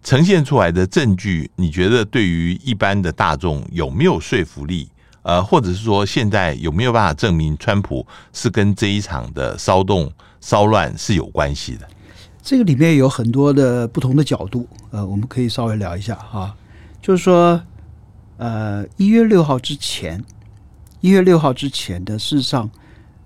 [0.04, 4.90] 呈现出来的证据，你觉得对于一般的大众有没有说服力？
[5.22, 10.12] 呃，或者是说，现在有没有办法证明川普是跟这一场的骚动、
[10.42, 11.88] 骚乱是有关系的？
[12.42, 16.54] 这个里面有很多的不同的角度，呃，我们可以稍微聊一下哈。
[17.02, 17.62] 就是说，
[18.36, 20.22] 呃，一月六号之前，
[21.00, 22.70] 一月六号之前的事实上。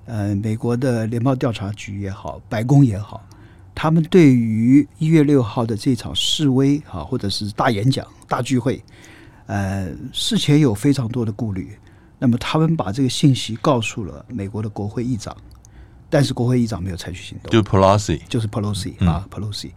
[0.07, 3.21] 呃，美国的联邦调查局也好，白宫也好，
[3.75, 8.81] 他们对于一月六号的这场示威啊，或者是大演讲、大聚会，
[9.47, 11.77] 呃，事前有非常多的顾虑。
[12.19, 15.35] 那么，他们把这个信息告诉了美国的国会议长，
[16.09, 17.51] 但是国会议长没有采取行动。
[17.51, 19.69] 就 Pelosi，就是 Pelosi 啊，Pelosi。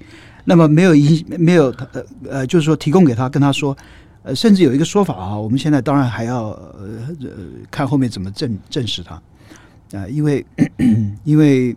[0.45, 3.77] 那么没有一没有呃呃，就是说提供给他，跟他说，
[4.23, 7.15] 呃，甚至有一个说法啊，我们现在当然还要呃
[7.71, 9.21] 看后面怎么证证实他。
[9.93, 10.45] 啊，因为
[11.25, 11.77] 因为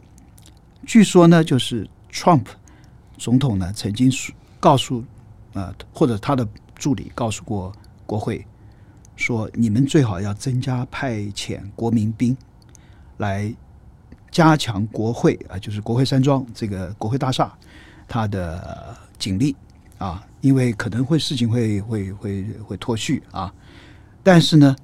[0.85, 2.45] 据说呢，就是 Trump
[3.17, 4.11] 总统呢曾经
[4.59, 5.03] 告诉
[5.53, 7.73] 啊，或者他的助理告诉过
[8.05, 8.45] 国会，
[9.15, 12.35] 说你们最好要增加派遣国民兵
[13.17, 13.53] 来
[14.29, 17.51] 加强国会啊，就是国会山庄这个国会大厦
[18.07, 19.55] 它的警力
[19.97, 23.51] 啊，因为可能会事情会会会会脱序啊，
[24.21, 24.75] 但是呢，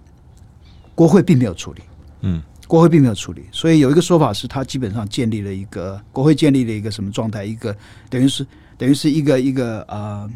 [0.95, 1.81] 国会并没有处理，
[2.21, 2.41] 嗯。
[2.69, 7.43] 国会并没有处理，所以有一个说法是，他基本上建立了一个国会建立了一个什么状态？
[7.43, 7.75] 一个
[8.11, 8.45] 等于是
[8.77, 10.31] 等于是一个一个啊、呃、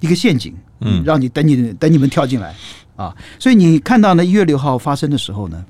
[0.00, 2.54] 一个陷阱，嗯，让你等你等你们跳进来
[2.96, 3.14] 啊。
[3.38, 5.62] 所以你看到呢，一月六号发生的时候呢，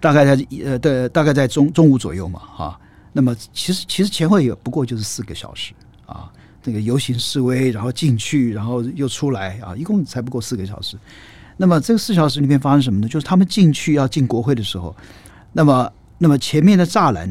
[0.00, 2.80] 大概在呃的大概在中中午左右嘛，哈。
[3.12, 5.74] 那么其实其实前后也不过就是四个小时
[6.06, 10.96] 啊，这个游行示威，然后进去，然后又出来啊，一共才不过四个小时。
[11.58, 13.08] 那么这个四小时里面发生什么呢？
[13.08, 14.96] 就是他们进去要进国会的时候，
[15.52, 17.28] 那么那么前面的栅栏，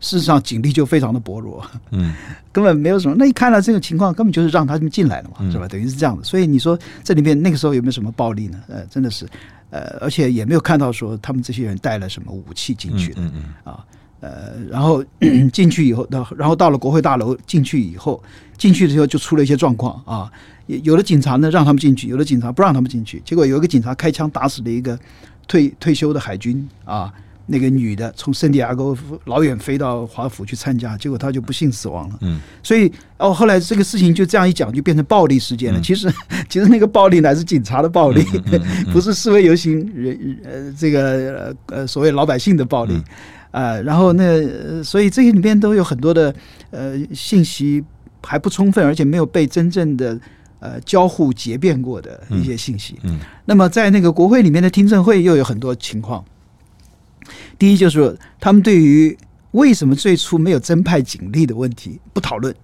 [0.00, 2.14] 事实上警力就非常的薄弱，嗯，
[2.50, 3.14] 根本没有什么。
[3.18, 5.68] 那一看到这个情况，根本就是让他们进来了嘛，是吧？
[5.68, 6.24] 等于是这样的。
[6.24, 8.58] 所以你说这里面那个时候有没有什么暴力呢？
[8.68, 9.26] 呃，真的是，
[9.70, 13.84] 呃，而且也没有看到说他们这些人带了什么武器进去的，嗯嗯啊。
[14.20, 15.04] 呃，然后
[15.52, 18.20] 进去以后，到然后到了国会大楼进去以后，
[18.56, 20.32] 进去的时候就出了一些状况啊。
[20.68, 23.20] 有的警察呢让他们进去，有的警察不让他们进去。
[23.24, 24.96] 结果有一个警察开枪打死了一个
[25.48, 27.12] 退退休的海军啊，
[27.46, 32.18] 那个女的从圣地亚哥老远飞到华府去参加，结果她就不幸死亡了。
[32.20, 35.80] 嗯，所以哦，后来这个事情就这样一讲，就变成暴力事件了。
[35.80, 36.12] 其实
[36.48, 38.22] 其实那个暴力乃是警察的暴力，
[38.92, 42.94] 不是示威游行人呃这个呃所谓老百姓的暴力。
[43.50, 46.34] 啊、呃，然后那所以这些里面都有很多的
[46.70, 47.82] 呃信息
[48.22, 50.20] 还不充分，而且没有被真正的
[50.60, 52.98] 呃交互结辩过的一些信息。
[53.02, 56.24] 嗯，嗯那么在那个国会里面的听证会又有很多情况。
[57.58, 59.16] 第一就是他们对于
[59.52, 62.54] 为什么最初没有增派警力的问题不讨论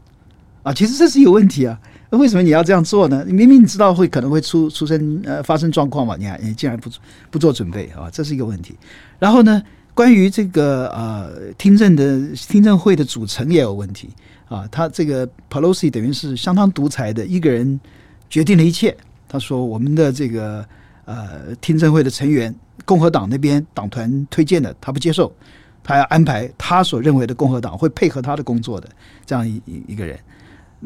[0.63, 1.79] 啊，其实这是有问题啊。
[2.11, 3.25] 为什么你要这样做呢？
[3.27, 6.91] 明明你知道会可能会出出生呃发生状况嘛，你还你竟然不
[7.31, 8.75] 不做准备啊，这是一个问题。
[9.19, 9.63] 然后呢？
[9.97, 14.11] 关于这个呃听证的听证会的组成也有问题
[14.49, 17.81] 啊，他这个 Pelosi 等于是相当独裁的一个人
[18.29, 18.97] 决定了一切。
[19.29, 20.65] 他说我们的这个
[21.05, 22.55] 呃听证会的成员，
[22.85, 25.33] 共和党那边党团推荐的，他不接受，
[25.83, 28.89] 他要安排他所认为的共和党会配合他的工作的
[29.27, 30.19] 这样一一个人。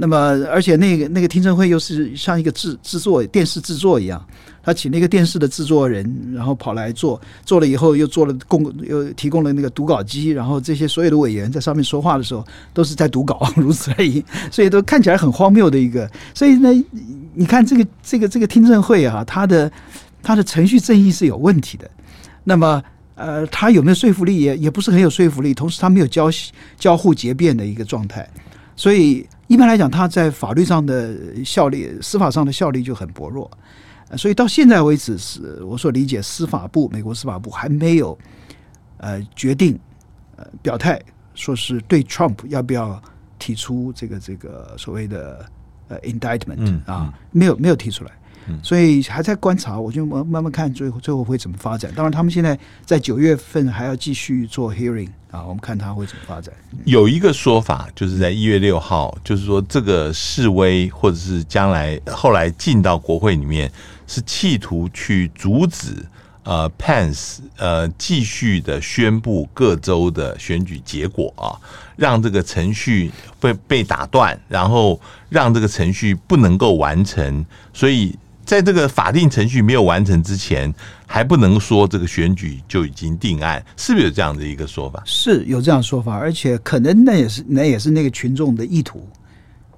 [0.00, 0.16] 那么，
[0.48, 4.24] 而且那个那个听证会又是像一个制制作电视制作一样，
[4.62, 16.08] 他请那个电视的制作人，然后跑来做，做了以后又做了供，又提供了那个读稿机，然后这些所有的委员在上面说话的时候都是在读稿，如此而已，所以都看起来很荒谬的一个。
[16.32, 16.70] 所以呢，
[17.34, 19.68] 你看这个这个这个听证会啊，它的
[20.22, 21.90] 它的程序正义是有问题的。
[22.44, 22.80] 那么，
[23.16, 26.30] 呃，它有没有说服力也也不是很有说服力，同时它没有交
[26.78, 28.24] 交互结辩的一个状态，
[28.76, 29.26] 所以。
[29.48, 33.50] 一般来讲，他在法律上的效力、司法上的效力就很薄弱，
[34.16, 38.16] 所以到现在为止，是我所理解，司法部美国司法部还没有
[38.98, 39.78] 呃决定
[40.36, 41.00] 呃表态，
[41.34, 43.02] 说是对 Trump 要不要
[43.38, 45.44] 提出这个这个所谓的
[45.88, 48.12] 呃 indictment 啊，没有没有提出来。
[48.62, 51.92] 所以还在观察，我就慢慢慢看最后最后会怎么发展。
[51.94, 56.52] 当然，他们现在在九月份还要继续做 hearing 啊，我们看他会怎么发展。
[56.84, 63.70] 有一个说法，就是在一月六号，就是说这个示威或者是将来后来进到国会里面，
[64.06, 66.04] 是企图去阻止
[66.44, 71.52] 呃 Pence 呃继续的宣布各州的选举结果啊，
[71.96, 78.16] 让这个程序被被打断，然后让这个程序不能够完成，所以。
[78.48, 80.74] 在这个法定程序没有完成之前，
[81.06, 85.02] 还不能说这个选举就已经定案，是不是有这样的一个说法？
[85.04, 89.06] 是有这样说法，而且可能那也是那也是那个群众的意图，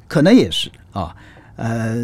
[0.06, 1.12] 可能也是啊。
[1.56, 1.96] 呃，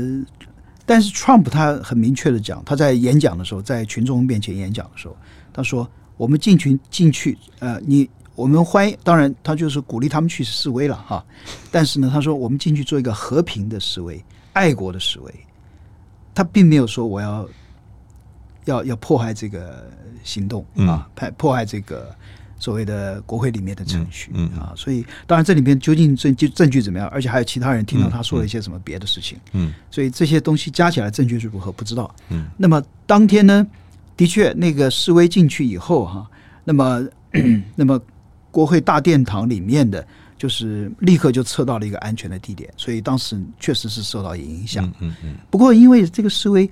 [0.84, 5.16] 但是 Trump 他很明确的讲，他在演讲的时候，在群众面前演讲的时候，
[5.52, 11.24] 他说：“我们进群进去，呃，你我们欢迎，当然他就是鼓励他们去示威了哈。
[11.70, 14.20] 但是呢，他说我们进去做一个和平的示威，
[14.52, 15.32] 爱国的示威。”
[16.36, 17.48] 他并没有说我要
[18.66, 19.90] 要要迫害这个
[20.22, 22.14] 行动啊，迫迫害这个
[22.58, 33.66] 所谓的国会里面的程序啊，所以当然这里面究竟证据证据怎么样，而且还有其他人听到他说了一些什么别的事情，嗯，所以这些东西加起来证据是如何不知道，嗯，那么当天呢，
[34.14, 36.30] 的确那个示威进去以后哈，
[36.64, 37.02] 那么
[37.74, 37.98] 那么
[38.50, 40.06] 国会大殿堂里面的。
[40.38, 44.92] 就是立刻就撤到了一个安全的地点，所以当时确实是受到影响。
[45.00, 45.36] 嗯嗯。
[45.50, 46.68] 不过因为这个示威，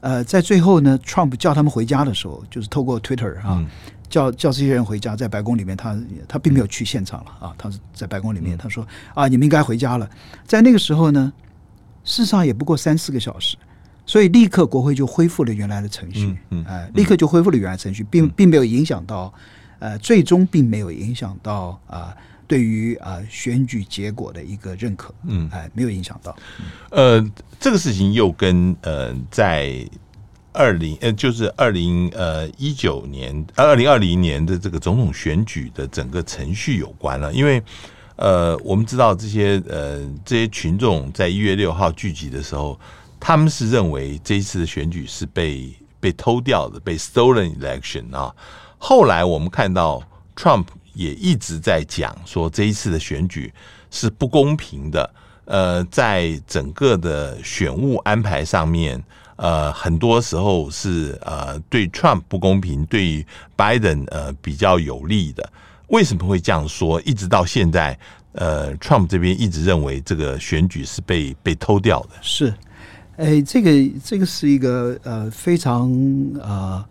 [0.00, 3.64] 呃，在最后呢，Trump 叫他们回家的时候，就是透过 Twitter 啊，
[4.08, 10.08] 叫叫这些人回家，在白宫里面他，他他并没有去现场了啊，他是在白宫里面，他说啊，你们应该回家了。
[10.46, 11.32] 在那个时候呢，
[12.04, 13.56] 事实上也不过三四个小时，
[14.06, 19.32] 所以立刻国会就恢复了原来的程序，嗯，哎，立刻就恢复了原来程序，并并没有影响到，
[19.78, 22.16] 呃，最终并没有影响到啊。
[22.52, 26.36] 对于啊选举结果的一个认可，嗯，哎，没有影响到。
[26.90, 27.26] 呃，
[27.58, 29.88] 这个事情又跟呃在
[30.52, 37.32] 二零呃就是二零呃一九年二零二零年的这个总统选举的整个程序有关了。
[37.32, 37.62] 因为
[38.16, 42.78] 呃我们知道这些呃这些群众在一月六号聚集的时候，
[43.18, 48.30] 他们是认为这一次的选举是被被偷掉的，被 stolen election 啊。
[48.76, 50.02] 后来我们看到
[50.36, 53.52] Trump 也一直在讲说这一次的选举
[53.90, 55.14] 是不公平的。
[55.44, 59.02] 呃，在整个的选务安排上面，
[59.34, 63.26] 呃，很多时候是呃对 Trump 不公平，对
[63.56, 65.52] Biden 呃比较有利的。
[65.88, 67.02] 为什么会这样说？
[67.02, 67.98] 一直到现在，
[68.32, 72.10] 呃，Trump 这边一直认为这个选举是被被偷掉的。
[72.22, 72.54] 是，
[73.16, 75.90] 哎，这个这个是一个呃非常
[76.40, 76.84] 呃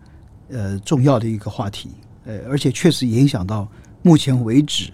[0.50, 1.90] 呃重要的一个话题，
[2.26, 3.68] 呃，而且确实影响到
[4.02, 4.92] 目前为止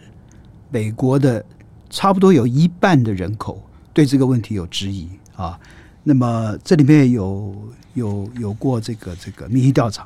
[0.70, 1.46] 美国的。
[1.90, 5.58] 差不多有一半的人口对这个问题有质疑啊。
[6.04, 7.56] 那么这里面有
[7.94, 10.06] 有有过这个这个民意调查，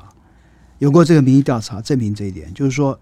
[0.78, 2.96] 有过这个民意调查证明这一点，就是说，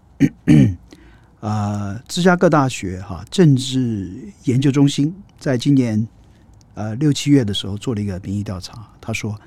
[1.40, 6.08] 呃，芝加哥大学哈政治研究中心在今年
[6.72, 9.38] 呃六七月的时候做了一个民意调查，他说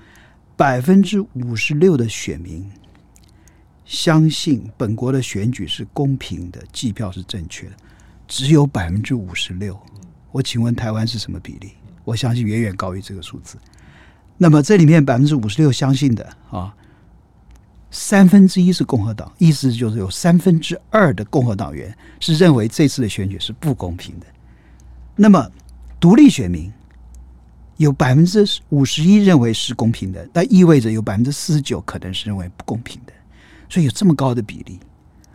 [0.56, 2.63] 百分之五十六的选民
[3.94, 7.74] 相信本国的选举是公平的，计票是正确的。
[8.28, 9.80] 只有百分之五十六，
[10.32, 11.74] 我请问台湾是什么比例？
[12.04, 13.56] 我相信远远高于这个数字。
[14.36, 16.76] 那么这里面百分之五十六相信的啊，
[17.92, 24.26] 三分之一是共和党，意思就是有三分之二的共和党员是认为这次的选举是不公平的。
[25.16, 25.48] 那么
[26.00, 26.74] 独立选民
[27.78, 33.12] 有百分之五十一认为是公平的，那意味着有百分之四十九可能是认为不公平的，
[33.69, 34.80] 所以有这么高的比例。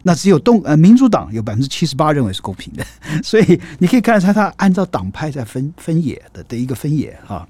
[0.03, 2.87] 那只有动呃民主党有百分之七十八认为是公平的，
[3.23, 7.47] 所以你可以看出他按照党派在分分野的的一个分野啊。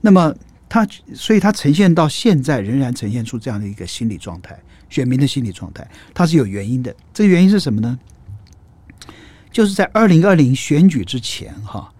[0.00, 0.34] 那么
[0.68, 4.58] 他所以他呈现到现在仍然呈现出这样的一个心理状态，
[4.88, 6.94] 选民的心理状态，它是有原因的。
[7.12, 7.98] 这个原因是什么呢？
[9.52, 11.92] 就是在二零二零选举之前哈，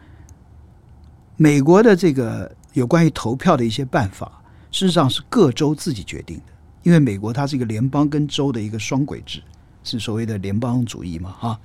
[1.37, 6.52] 美国的这个有关于投票的一些办法，事实上是各州自己决定的，
[6.83, 9.43] 因为美国它是一个联邦跟州的一个双轨制。
[9.85, 11.61] 是所谓的联邦主义嘛，哈，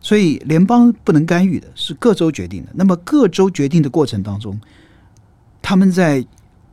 [0.00, 2.70] 所以联邦不能干预的，是各州决定的。
[2.72, 4.58] 那么各州决定的过程当中，
[5.60, 6.26] 他们在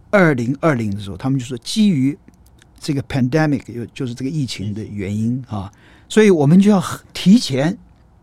[0.09, 2.17] 二零二零的时候，他们就说基于
[2.79, 5.69] 这个 pandemic，就是这个疫情的原因啊，
[6.07, 6.81] 所以我们就要
[7.11, 7.77] 提前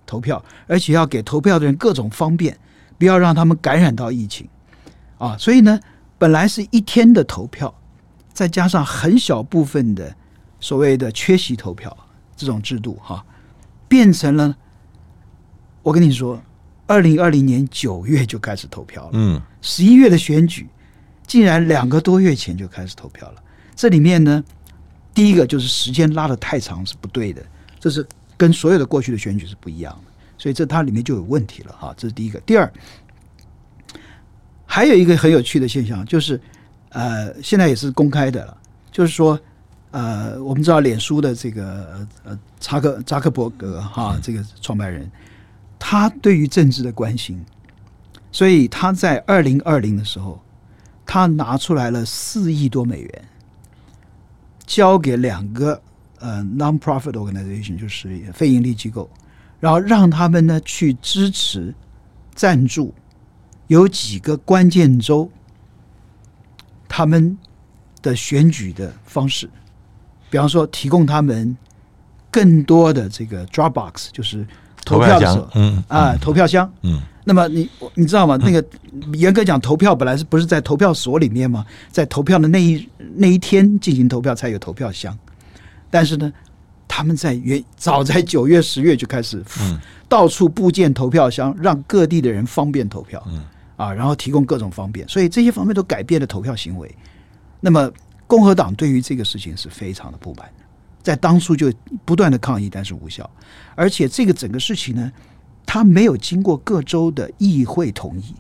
[0.06, 2.56] 投票，而且要给投票的人各种方便，
[2.96, 4.48] 不要让他们感染到疫情
[5.18, 5.36] 啊。
[5.36, 5.78] 所以呢，
[6.16, 7.74] 本来是一天的投票，
[8.32, 10.14] 再加上很小部分的
[10.60, 11.96] 所谓的缺席投票。
[12.34, 13.24] 这种制度哈，
[13.86, 14.56] 变成了
[15.82, 16.42] 我跟你说，
[16.86, 19.10] 二零二零年九月就开始投票了。
[19.12, 20.66] 嗯，十一月的选举
[21.24, 23.42] 竟然两个多月前就开始投票了。
[23.76, 24.42] 这里面呢，
[25.14, 27.44] 第一个就是时间拉得太长是不对的，
[27.78, 28.04] 这是
[28.36, 31.94] 跟所有的过去的选举是不一样的，所以这它里面就有问题了哈。
[31.96, 32.40] 这是第一个。
[32.40, 32.72] 第二，
[34.64, 36.40] 还有一个很有趣的现象就是，
[36.92, 38.56] 呃，现在也是公开的了，
[38.90, 39.38] 就是说。
[39.94, 45.06] 呃，我们知道脸书的这个呃扎克扎克伯格哈，这个创办人，
[45.78, 47.44] 他对于政治的关心，
[48.30, 50.40] 所以他在二零二零的时候，
[51.04, 53.24] 他拿出来了四亿多美元，
[54.64, 55.78] 交给两个
[56.20, 59.10] 呃 non-profit organization，就是非盈利机构，
[59.60, 61.74] 然后让他们呢去支持
[62.34, 62.94] 赞助
[63.66, 65.30] 有几个关键州
[66.94, 67.34] 他们
[68.02, 69.48] 的选举的方式。
[70.28, 71.56] 比方说，提供他们
[72.30, 74.46] 更多的这个 drop box，就是
[74.84, 77.00] 投票的时候，嗯啊，投票箱，嗯。
[77.24, 78.36] 那么你你知道吗？
[78.36, 78.62] 那个
[79.14, 81.64] 严格讲，投票本来是不是在投票所里面吗？
[81.90, 85.16] 在投票的那一那一天进行投票才有投票箱。
[85.88, 86.30] 但是呢，
[86.86, 89.42] 他们在原早在九月、十月就开始，
[90.08, 93.44] 到处布建投票箱，让各地的人方便投票，嗯
[93.82, 96.94] 啊，然后提供各种方便，所以这些方面都改变了投票行为。
[97.60, 97.90] 那么。
[98.24, 100.50] 共和党对于这个事情是非常的不满，
[101.02, 101.70] 在当初就
[102.02, 103.28] 不断的抗议，但是无效。
[103.74, 105.12] 而且这个整个事情呢，
[105.66, 108.34] 他没有经过各州的议会同意，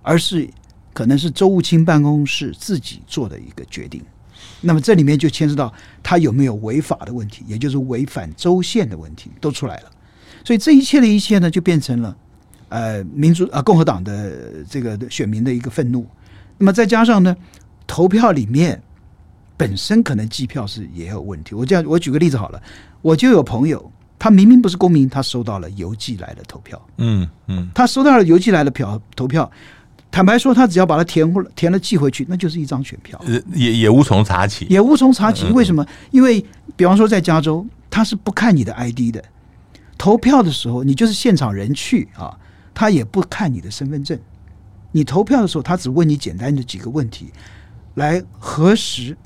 [0.00, 0.48] 而是
[0.94, 4.02] 可能是州务卿办公室自己做的一个决定。
[4.62, 5.70] 那么这里面就牵涉到
[6.02, 9.90] 他有没有违法的问题，也就是违反州宪的问题都出来了。
[10.46, 12.16] 所以这一切的一切呢，就变成了
[12.68, 16.06] 呃民主啊共和党的这个选民的一个愤怒。
[16.58, 17.36] 那么再加上呢，
[17.86, 18.82] 投票里面。
[19.58, 21.54] 本身可能计票是也有问题。
[21.54, 22.62] 我这样，我举个例子好了，
[23.00, 26.78] 我就有朋友，他明明不是公民，他收到了邮寄来的投票。
[26.98, 29.50] 嗯嗯，他收到了邮寄来的票投票，
[30.10, 33.18] 坦白说，他只要把它填填了寄回去，那就是一张选票，
[33.54, 35.46] 也也无从查起，也无从查起。
[35.52, 35.82] 为什么？
[36.10, 36.44] 因为
[36.76, 39.24] 比方说在加州，他是不看你的 ID 的，
[39.96, 42.36] 投票的时候你就是现场人去啊，
[42.76, 44.18] 他也不看你的身份证。
[44.92, 47.32] 你投票的时候，他只问你简单的几个问题，
[47.94, 49.16] 来核实。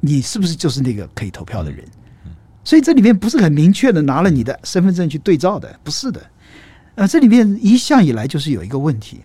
[0.00, 1.84] 你是不是就是那个可以投票的人？
[2.64, 6.20] 所以这里面不是很明确的拿了你的身份证去对照的，不是的。
[6.94, 9.20] 呃，这里面一向以来就是有一个问题。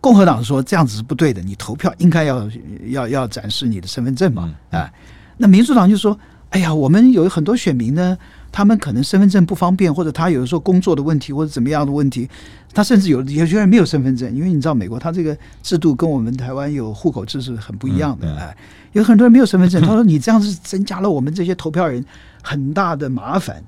[0.00, 2.46] 共和党说这样子是不对的，你投票应该要
[2.88, 4.92] 要要展示你的身份证嘛，啊，
[5.38, 6.18] 那民主党就说，
[6.50, 8.18] 哎呀，我们有很多选民呢，
[8.54, 12.30] 他们可能身份证不方便，或者他有的时候工作的问题，或者怎么样的问题，
[12.72, 18.56] 他甚至有有些人没有身份证，因为你知道美国他这个制度跟我们台湾有户口制是很不一样的，哎，
[18.92, 22.04] 有很多人没有身份证，他说你这样是增加了我们这些投票人
[22.44, 23.60] 很大的麻烦，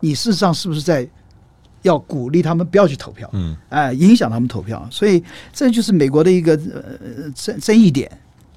[0.00, 1.06] 你事实上是不是在？
[1.82, 8.10] 要鼓励他们不要去投票，嗯，哎，影响他们投票，所以这就是美国的一个呃争争议点。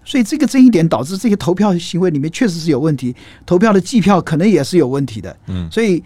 [0.06, 5.70] 所以这个争议点导致这些投票行为里面确实是有问题，投票的计票可能也是有问题的，嗯。
[5.72, 6.04] 所以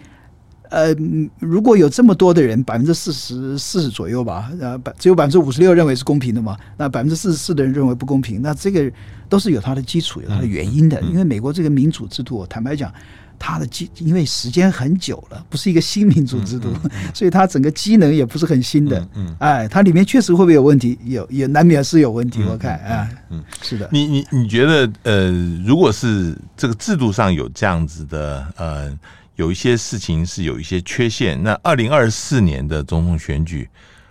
[0.70, 0.94] 呃，
[1.38, 8.90] 如果有这么多的人，百分之四十四左右吧，呃，百只有百分之五十六认为是公平的嘛，那百分之四十四的人认为不公平，那这个
[9.28, 11.00] 都是有它的基础、有它的原因的。
[11.02, 12.92] 因为美国这个民主制度，坦白讲。
[13.38, 18.98] 它的机因为时间很久了，不是一个新民主制度，嗯嗯、 所以它整个机能也不是很新的。
[19.14, 20.98] 嗯，嗯哎，它里面确实会不会有问题？
[21.04, 22.40] 有，也难免是有问题。
[22.42, 23.88] 嗯、我看，啊，嗯，是的。
[23.92, 25.30] 你你你觉得，呃，
[25.64, 28.98] 如果是这个制度上有这样子的，呃，
[29.36, 33.68] 有一些事情是有一些缺陷，那二零二四年的总统选举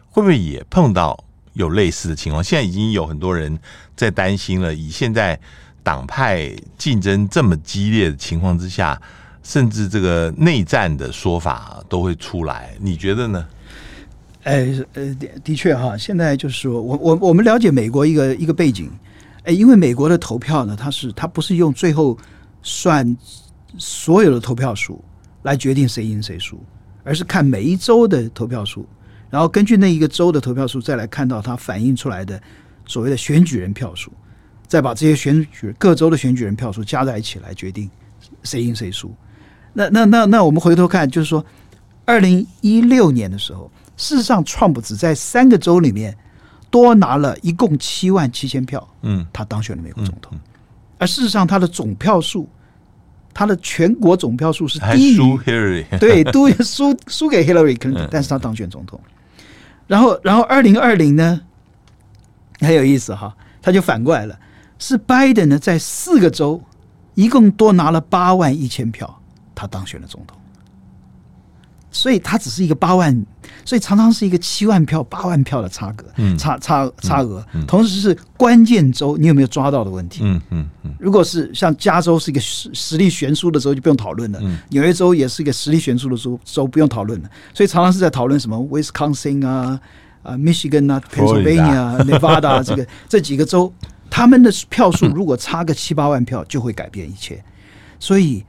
[0.10, 1.18] 会不会也碰到
[1.54, 2.44] 有类似的情况？
[2.44, 3.60] 现在已经有很多人
[3.96, 5.40] 在担心了，以现在。
[5.88, 9.02] 党派竞争这么激烈的情况之下，
[9.42, 13.48] 甚至这个内战的说法都会出来，你觉得呢？
[14.44, 15.16] 哎，呃，
[15.46, 18.92] 的确哈，现在就是说我我我们了解美国一个一个背景，
[19.46, 22.18] 哎，因为美国的投票呢，它是它不是用最后
[22.62, 23.16] 算
[23.78, 25.02] 所有的投票数
[25.44, 26.62] 来决定谁赢谁输，
[27.06, 28.86] 而是看每一州的投票数，
[29.30, 32.38] 然后根据那一个州的投票数，再来看到它反映出来的
[32.86, 34.12] 所谓的选举人票数。
[34.68, 37.90] 再把这些选举各州的选举人票数加在一起来决定
[38.44, 39.14] 谁赢谁输。
[39.74, 41.46] 那那那那我们回头看，就是说，
[42.04, 46.18] 二零一六年的时候，事实上，，Trump 只在三个州里面
[46.70, 50.38] 多拿了一共七万七千票，嗯，他当选了美国总统。
[50.98, 52.50] 而事实上，他的总票数，
[53.34, 59.00] 他的全国总票数是低于 Hillary， 对，都输输给 Hillary Clinton，但是他当选总统。
[59.86, 61.40] 然后，然后二零二零呢，
[62.60, 64.38] 很有意思哈，他就反过来了。
[64.80, 66.62] 是拜登呢，在四个州
[67.16, 69.20] 一共多拿了八万一千票，
[69.56, 70.38] 他当选了总统。
[71.90, 73.26] 所以他只是一个八万，
[73.66, 77.44] 所以常常是一个七万票、八万票的差额，嗯，差差差额。
[77.66, 80.20] 同时是关键州，你有没有抓到的问题？
[80.24, 80.94] 嗯嗯嗯。
[81.00, 84.40] 如果是像加州是一个实实力悬殊的州，就不用讨论了。
[84.70, 87.30] 纽约州也是一个实力悬殊的州，州不用讨论了。
[87.52, 89.80] 所以常常是在讨论什么 Wisconsin 啊、
[90.22, 93.74] 啊 Michigan 啊、Pennsylvania、Nevada 这个这几个州。
[94.18, 97.40] 他们的票数如果差个七八万票，就会改变一切。
[98.00, 98.44] 所以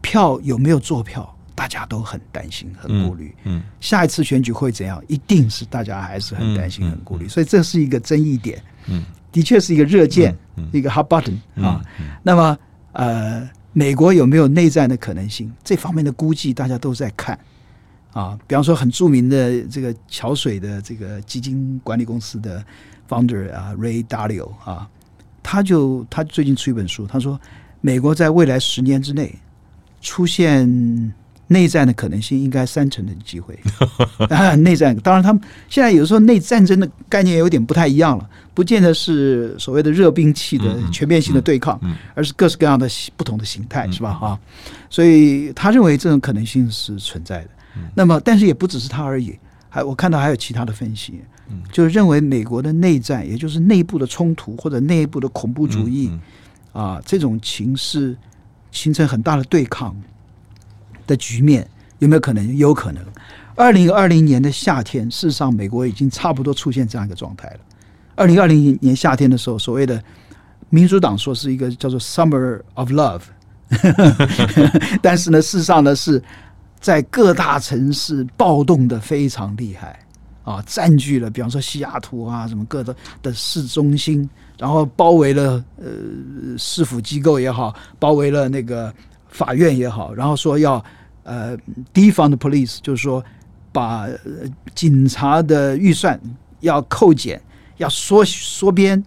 [0.00, 3.34] 票有没有做票，大家都很担心、很顾虑。
[3.44, 4.98] 嗯，下一次选举会怎样？
[5.06, 7.28] 一定是大家还是很担心、很顾虑。
[7.28, 8.62] 所以这是一个争议点。
[8.86, 10.34] 嗯，的确是一个热键，
[10.72, 11.84] 一个 hot button 啊。
[12.22, 12.58] 那么
[12.92, 15.52] 呃，美国有没有内战的可能性？
[15.62, 17.38] 这方面的估计大家都在看
[18.14, 18.38] 啊。
[18.46, 22.64] 比方说，很著名的这个桥水的这个基金管理公司的。
[23.08, 24.88] Founder 啊，Ray Dalio 啊，
[25.42, 27.40] 他就他最近出一本书，他说
[27.80, 29.34] 美国在未来十年之内
[30.00, 31.14] 出现
[31.46, 33.58] 内战的可能性应该三成的机会
[34.28, 41.80] 啊，内战当然他们现在有时候内战争的概念有点不太一样了，不见得是所谓的热兵器的全面性的对抗，
[42.14, 42.86] 而是各式各样的
[43.16, 44.10] 不同的形态，是吧？
[44.20, 44.38] 啊，
[44.90, 47.50] 所以他认为这种可能性是存在的。
[47.94, 49.38] 那么，但是也不只是他而已，
[49.68, 51.20] 还我看到还有其他的分析。
[51.72, 56.10] 就认为美国的内战，也就是内部的冲突或者内部的恐怖主义
[56.74, 58.14] 啊，这种情势
[58.70, 59.96] 形成很大的对抗
[61.06, 61.66] 的局面，
[62.00, 62.54] 有没有可能？
[62.54, 63.02] 有可能。
[63.56, 67.60] 二零二零年的夏天，事实上美国已经差不多出现这样一个状态了。
[68.14, 70.02] 二零二零年夏天的时候，所谓的
[70.68, 73.22] 民主党说是一个叫做 “Summer of Love”，
[75.00, 76.22] 但是呢，事实上呢是
[76.80, 79.98] 在各大城市暴动的非常厉害。
[80.44, 84.26] 啊，占据了，比方说西雅图啊，什么各的的市中心，
[84.56, 85.86] 然后包围了呃
[86.56, 88.90] 市府机构也好，包围了那个
[89.28, 90.82] 法院也好，然后说要
[91.24, 91.54] 呃
[91.92, 93.22] defund police，就是说
[93.72, 94.08] 把、
[94.74, 96.18] 警察的预算
[96.60, 97.38] 要扣减，
[97.76, 99.04] 要缩缩编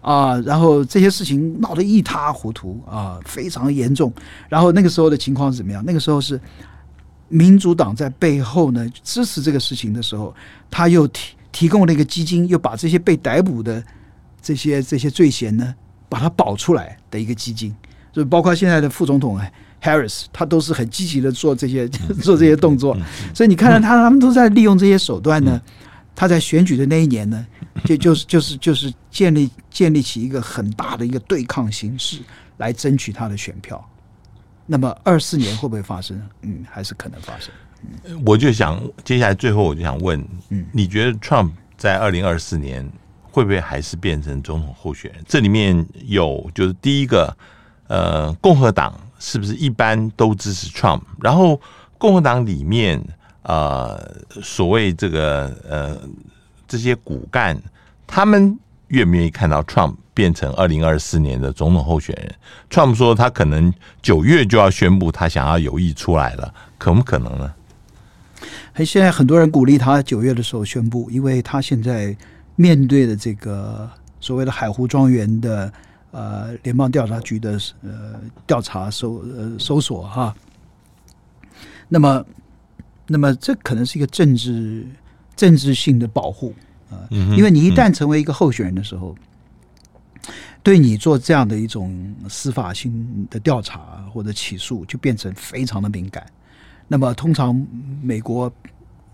[0.00, 4.12] 啊，然后这些事情闹得一塌糊涂啊，非常严重。
[4.48, 5.84] 然后那个时候的情况是怎么样？
[5.86, 6.40] 那个时候是。
[7.30, 10.34] 民主党在背后呢支持这个事情的时候，
[10.70, 13.82] 他又提提供了一个基金，又把这些被逮捕的
[14.42, 15.74] 这些这些罪嫌呢，
[16.08, 17.74] 把它保出来的一个基金，
[18.12, 19.50] 就包括现在的副总统哎
[19.82, 21.88] ，Harris，他都是很积极的做这些
[22.22, 22.94] 做这些动作。
[23.34, 25.60] 所以你看到他他们都在利用这些手段呢。
[26.12, 27.46] 他在选举的那一年呢，
[27.86, 32.18] 就就是就是就是建立建立起一个很大的一个对抗形式
[32.58, 33.82] 来争取他的选票。
[34.72, 36.16] 那么二四年会不会发生？
[36.42, 37.52] 嗯，还是可能发生。
[38.24, 42.88] 我就想接下来最后我就想问，嗯，你觉得 Trump 在二零二四年
[43.20, 45.24] 会不会还是变成总统候选人？
[45.26, 47.36] 这里面有就是第一个，
[47.88, 51.00] 呃，共和党是不是一般都支持 Trump？
[51.20, 51.60] 然后
[51.98, 53.02] 共和党里面，
[53.42, 53.98] 呃，
[54.40, 56.00] 所谓这个呃
[56.68, 57.60] 这些骨干，
[58.06, 58.56] 他们
[58.86, 62.34] 愿不愿意看到 Trump 变成二零二四年的总统候选人
[62.68, 67.54] ？Trump 说他可能九月就要宣布他想要有意出来了，可不可能呢？
[68.84, 72.14] 现在很多人鼓励他九月的时候宣布，因为他现在
[72.54, 73.88] 面对的这个
[74.20, 75.72] 所谓的海湖庄园的
[76.10, 80.34] 呃联邦调查局的呃调查搜呃搜索哈，
[81.88, 82.22] 那么
[83.06, 84.86] 那么这可能是一个政治
[85.34, 86.54] 政治性的保护
[86.90, 89.16] 啊，因为你一旦成为一个候选人的时候，
[90.62, 96.26] 对你做这样的一种司法性的调查或者起诉，就变成非常的敏感。
[96.86, 97.54] 那么，通常
[98.02, 98.52] 美国，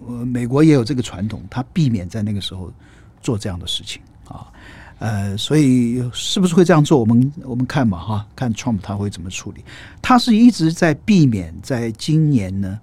[0.07, 2.73] 呃，美国也有这个传统，他避免在那个时候
[3.21, 4.51] 做这样的事情啊，
[4.99, 6.99] 呃，所以是不是会这样做？
[6.99, 9.63] 我们我们看嘛，哈，看 Trump 他会怎么处理。
[10.01, 12.81] 他是一直在避免在今年呢，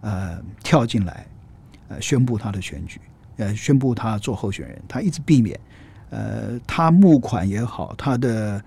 [0.00, 1.26] 呃，跳进来，
[1.88, 3.00] 呃，宣布他的选举，
[3.38, 4.80] 呃，宣布他做候选人。
[4.86, 5.58] 他一直避免，
[6.10, 8.62] 呃，他募款也好，他的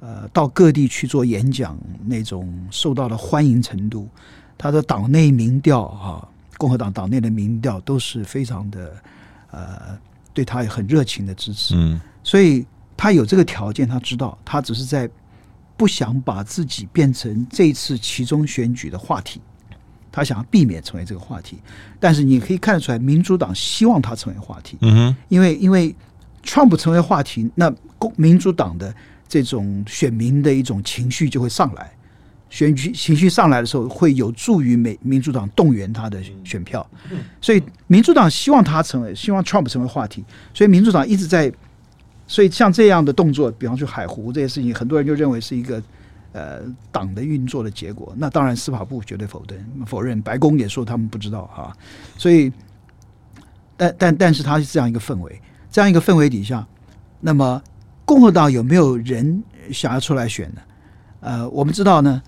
[0.00, 4.08] 呃，到各地去做演讲那种受到的欢迎程度。
[4.56, 6.28] 他的党内民调啊，
[6.58, 8.94] 共和党党内的民调都是非常的
[9.50, 9.98] 呃，
[10.32, 11.74] 对他很热情的支持。
[11.76, 12.64] 嗯，所以
[12.96, 15.10] 他有这个条件，他知道他只是在
[15.76, 19.40] 不想把自己变成这次其中选举的话题，
[20.12, 21.58] 他想要避免成为这个话题。
[21.98, 24.78] 但是你可以看得出来，民主党希望他成为话题。
[24.82, 25.94] 嗯哼，因为因为
[26.44, 28.94] Trump 成为话题，那共民主党的
[29.26, 31.90] 这种选民的一种情绪就会上来。
[32.50, 36.88] 选举情绪上来的时候，会有助于美民主党动员他的选票，
[37.40, 41.52] 所以民主党希望他成为，希望 Trump 成为话题，所以民主党一直在，
[42.28, 45.82] 所以像这样的动作，比方说海湖这些事情，很多人就认为是一个
[46.30, 46.60] 呃
[46.92, 48.14] 党的运作的结果。
[48.16, 51.76] 那当然，司法部绝对否认，否认，白宫也说他们不知道哈。
[52.16, 52.52] 所以，
[53.76, 55.40] 但但但是，他是这样一个氛围，
[55.74, 56.64] 这样一个氛围底下，
[57.18, 57.60] 那么
[58.04, 60.60] 共和党有没有人想要出来选呢？
[61.18, 62.22] 呃，我们知道呢。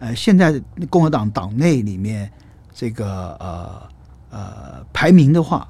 [0.00, 2.28] 呃，现在共和党党内里面
[2.74, 3.82] 这个呃
[4.30, 5.68] 呃排名的话，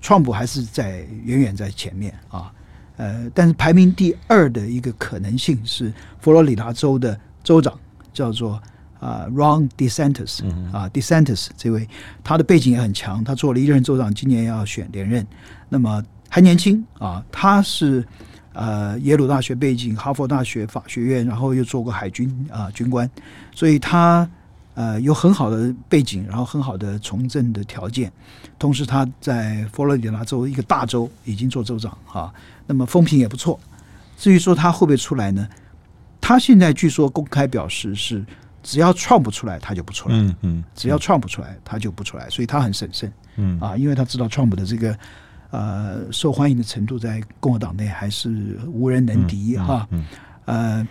[0.00, 2.52] 川普还是在远远在前面啊。
[2.96, 7.72] 呃，但是排名第二的一个可能性是佛罗里达州的州长，
[8.12, 8.60] 叫做
[8.98, 11.88] 啊 Ron DeSantis 啊 DeSantis 这位，
[12.24, 15.24] 他的背景也很强，他做了一任州长，今年要选连任，
[15.68, 18.06] 那么还年轻啊，他是。
[18.56, 23.10] 呃，耶鲁大学背景，哈佛大学法学院，然后又做过海军啊、呃、军官，
[23.52, 24.30] 所以他
[24.74, 28.12] 呃有很好的背景，然后很好的从政的条件。
[28.56, 32.32] 同时他在佛罗里达州一个大州已经做州长啊，
[32.64, 33.58] 那么风评也不错。
[34.16, 35.48] 至于说他会不会出来呢？
[36.20, 38.24] 他现在据说公开表示是，
[38.62, 40.14] 只要 Trump 出来，他就不出来。
[40.14, 43.12] 嗯嗯，嗯只要 Trump 出来，他就不出来，所以他很审慎。
[43.34, 44.96] 嗯啊，因为他知道 Trump 的这个。
[45.54, 49.88] 呃，受欢迎的程度在共和党内还是无人能敌哈。
[50.46, 50.84] 呃，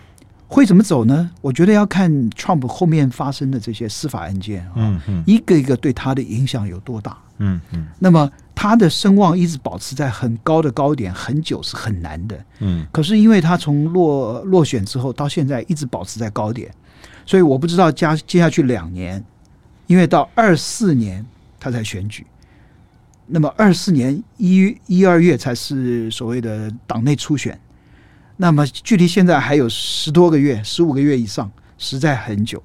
[0.48, 1.30] 会怎么走呢？
[1.42, 7.18] 我觉得要看 Trump 后面发生的这些司法案件啊，一个一个对他的影响有多大。
[7.38, 7.88] 嗯嗯。
[7.98, 12.44] 那么他的声望一直保持在很高的高点很久是很难的。
[12.60, 12.86] 嗯。
[12.90, 16.72] 可是因为他从落落选之后到现在一直保持在高点，
[17.26, 19.22] 所以我不知道加接下去两年，
[19.86, 21.22] 因为到二四年
[21.60, 22.26] 他才选举。
[23.26, 27.58] 那么二四年一一二月才是所谓的党内初选，
[28.36, 32.62] 那么距离现在还有十多个月，十五个月以上，实在很久。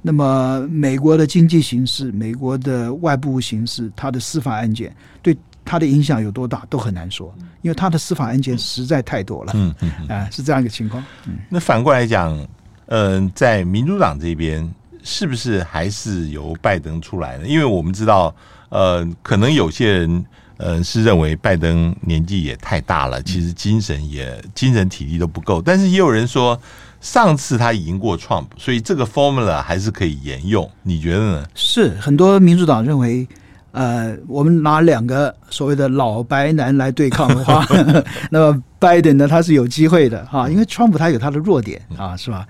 [0.00, 9.52] 那么美国的经济形势、美国的外部形势、他的司法案件对他的影响有多大，都很难说，因为他的司法案件实在太多了。
[9.56, 11.04] 嗯嗯，啊，是这样一个情况。
[11.26, 12.32] 嗯，那反过来讲，
[12.86, 14.72] 嗯、呃，在民主党这边，
[15.02, 17.46] 是不是还是由拜登出来呢？
[17.46, 18.32] 因为我们知道。
[18.70, 20.24] 呃，可能有些人
[20.56, 25.60] 呃是认为拜登年纪也太大了，其实精神也精神体力都不够。
[25.62, 26.58] 但是也有人说，
[27.00, 30.70] 上次他赢过 Trump，所以这个 formula 还是可以沿用。
[30.82, 31.44] 你觉得呢？
[31.54, 33.26] 是很多民主党认为，
[33.72, 37.64] 呃，我们拿两个所谓的老白男来对抗的话，
[38.30, 42.46] 那么拜登呢他是有机会的哈，因为 Trump 他有他的弱点啊，是吧？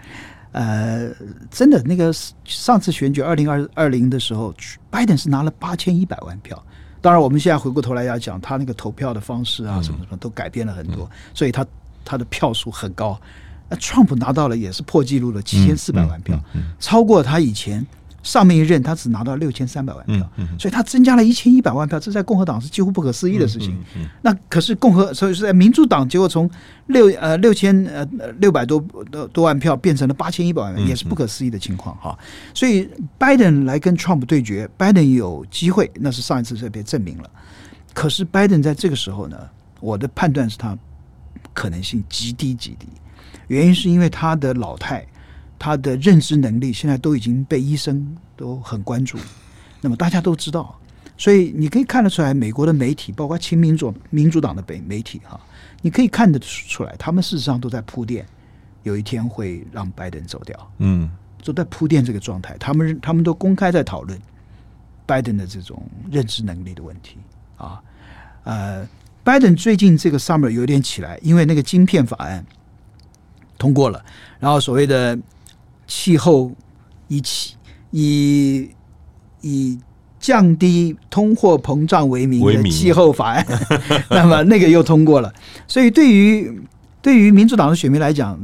[0.52, 1.10] 呃，
[1.50, 2.12] 真的那个
[2.44, 4.54] 上次选举二零二二零的时候，
[4.90, 6.60] 拜登是拿了八千一百万票。
[7.00, 11.66] 当然，我们现在回过头来要讲他那个投票的方式啊，什么什么都改变了很多，所以他
[12.04, 13.20] 他的票数很高。
[13.68, 16.38] 那 Trump 拿到了也是破纪录的七千四百万票，
[16.78, 17.86] 超过他以前。
[18.22, 23.78] 上面一任他只拿到六千三百万票，嗯嗯、所以他增加了一千一百万票，这在共和党是几乎不可思议的事情。
[24.20, 26.48] 那可是共和，所以是在民主党，结果从
[26.88, 28.06] 六呃六千呃
[28.38, 28.78] 六百多
[29.10, 32.18] 多多万票变成了八千一百万，也是不可思议的情况哈。
[32.52, 37.30] 所以拜登来跟 Trump 对决，拜登有机会，那是上一次这边证明了。
[37.94, 39.38] 可是拜登在这个时候呢，
[39.80, 40.76] 我的判断是他
[41.54, 42.86] 可能性极低极低，
[43.48, 45.06] 原因是因为他的老态。
[45.60, 49.18] 他的认知能力现在都已经被医生都很关注，
[49.82, 50.74] 那么大家都知道，
[51.18, 55.38] 所以你可以看得出来，美国的媒体，包括亲民主民主党的媒媒体哈，
[55.82, 58.26] 你可以看得出来，他们事实上都在铺垫，
[58.84, 61.10] 有一天会让拜登走掉，嗯，
[61.44, 64.18] 都在铺垫这个状态，他们他们都公开在讨论
[65.04, 67.18] 拜登的这种认知能力的问题
[67.58, 67.82] 啊，
[68.44, 68.88] 呃，
[69.22, 72.42] 拜登最近这个 summer 有点起来，因为那个晶片法案
[73.58, 74.02] 通过了，
[74.38, 75.18] 然后所谓的。
[75.90, 76.52] 气候
[77.08, 77.56] 以起
[77.90, 78.70] 以
[79.40, 79.76] 以
[80.20, 83.44] 降低通货膨胀为名的气候法案，
[84.08, 85.32] 那么那个又通过了。
[85.66, 86.62] 所以对于
[87.02, 88.38] 对于民主党的选民来讲，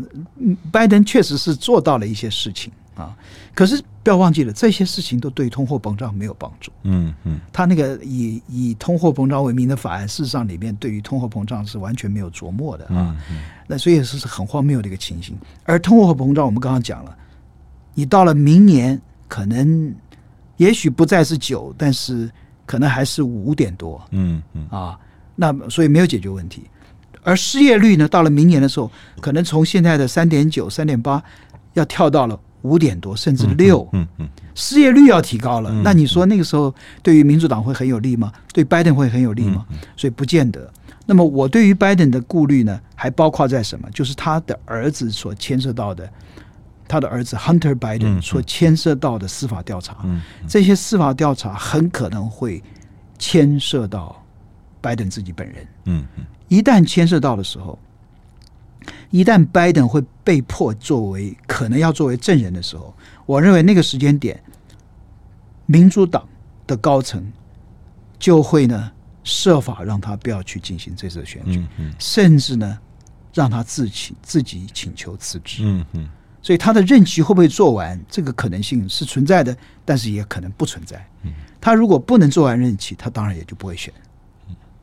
[0.72, 3.14] 拜登确实是做到了一些事情啊。
[3.55, 6.72] 可是不要忘记了，这些事情都对通货膨胀没有帮助。
[6.82, 13.16] 嗯嗯，他那个以以通货膨胀为名的法案，事实上里面对于通货膨胀是完全没有琢磨的啊。
[13.68, 15.36] 那所以是是很荒谬的一个情形。
[15.64, 17.16] 而通货膨胀，我们刚刚讲了。
[17.97, 19.94] 你到了明年，可能
[20.59, 22.30] 也许不再是九，但是
[22.66, 24.01] 可能还是五点多。
[24.11, 24.99] 嗯嗯啊，
[25.34, 26.64] 那所以没有解决问题。
[27.24, 28.90] 而失业率呢，到了明年的时候，
[29.20, 31.20] 可能从现在的三点九、三点八，
[31.72, 33.88] 要跳到了五点多，甚至六。
[33.92, 36.72] 嗯嗯，失业率要提高了，那你说那个时候
[37.03, 38.30] 对于民主党会很有利吗？
[38.53, 39.64] 对拜登会很有利吗？
[39.97, 40.70] 所以不见得。
[41.07, 43.88] 那么我对于拜登的顾虑呢，还包括在什么？
[43.90, 46.09] 就是他的儿子所牵涉到的。
[46.89, 50.05] 他的儿子 Hunter Biden 所牵涉到的司法调查，
[50.49, 52.62] 这些司法调查很可能会
[53.18, 54.24] 牵涉到
[54.80, 55.66] 拜登自己本人。
[55.84, 57.78] 嗯嗯、一旦牵涉到的时候，
[59.11, 64.41] 一旦拜登会被迫作为可能要作为证人的时候，我认为那个时间点，
[65.66, 66.26] 民主党
[66.66, 67.24] 的高层
[68.18, 68.91] 就会呢
[69.24, 71.64] 设法让他不要去进行这次选举，
[71.99, 72.78] 甚至呢
[73.34, 75.62] 让他自己自己请求辞职。
[75.64, 76.09] 嗯嗯
[76.47, 78.01] 所以他的任期会不会做完？
[78.09, 81.05] 这个可能性是存在的，但是也可能不存在。
[81.61, 83.92] 他如果不能做完任期，他当然也就不会选。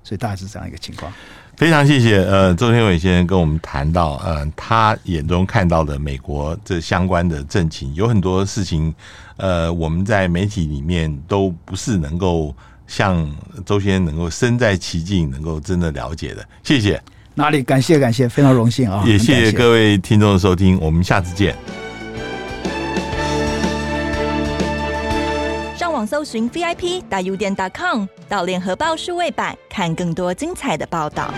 [0.03, 1.09] 所以大概是这样一个情况。
[1.55, 8.93] 非常谢谢呃周天伟先生跟我们谈到呃他眼中看到的美国这相关的政情，有很多事情
[9.38, 12.53] 呃我们在媒体里面都不是能够
[12.88, 13.34] 像
[13.66, 16.45] 周先生能够身在其境，能够真的了解的。
[16.61, 17.01] 谢谢。
[17.36, 17.64] 哪里？
[17.64, 19.04] 感谢感谢，非常荣幸啊！
[19.06, 21.56] 也谢谢各位听众的收听，我们下次见。
[25.76, 31.34] 上网搜寻 VIP 大 U 点 .com，到联合报数位版看更多精彩的报道。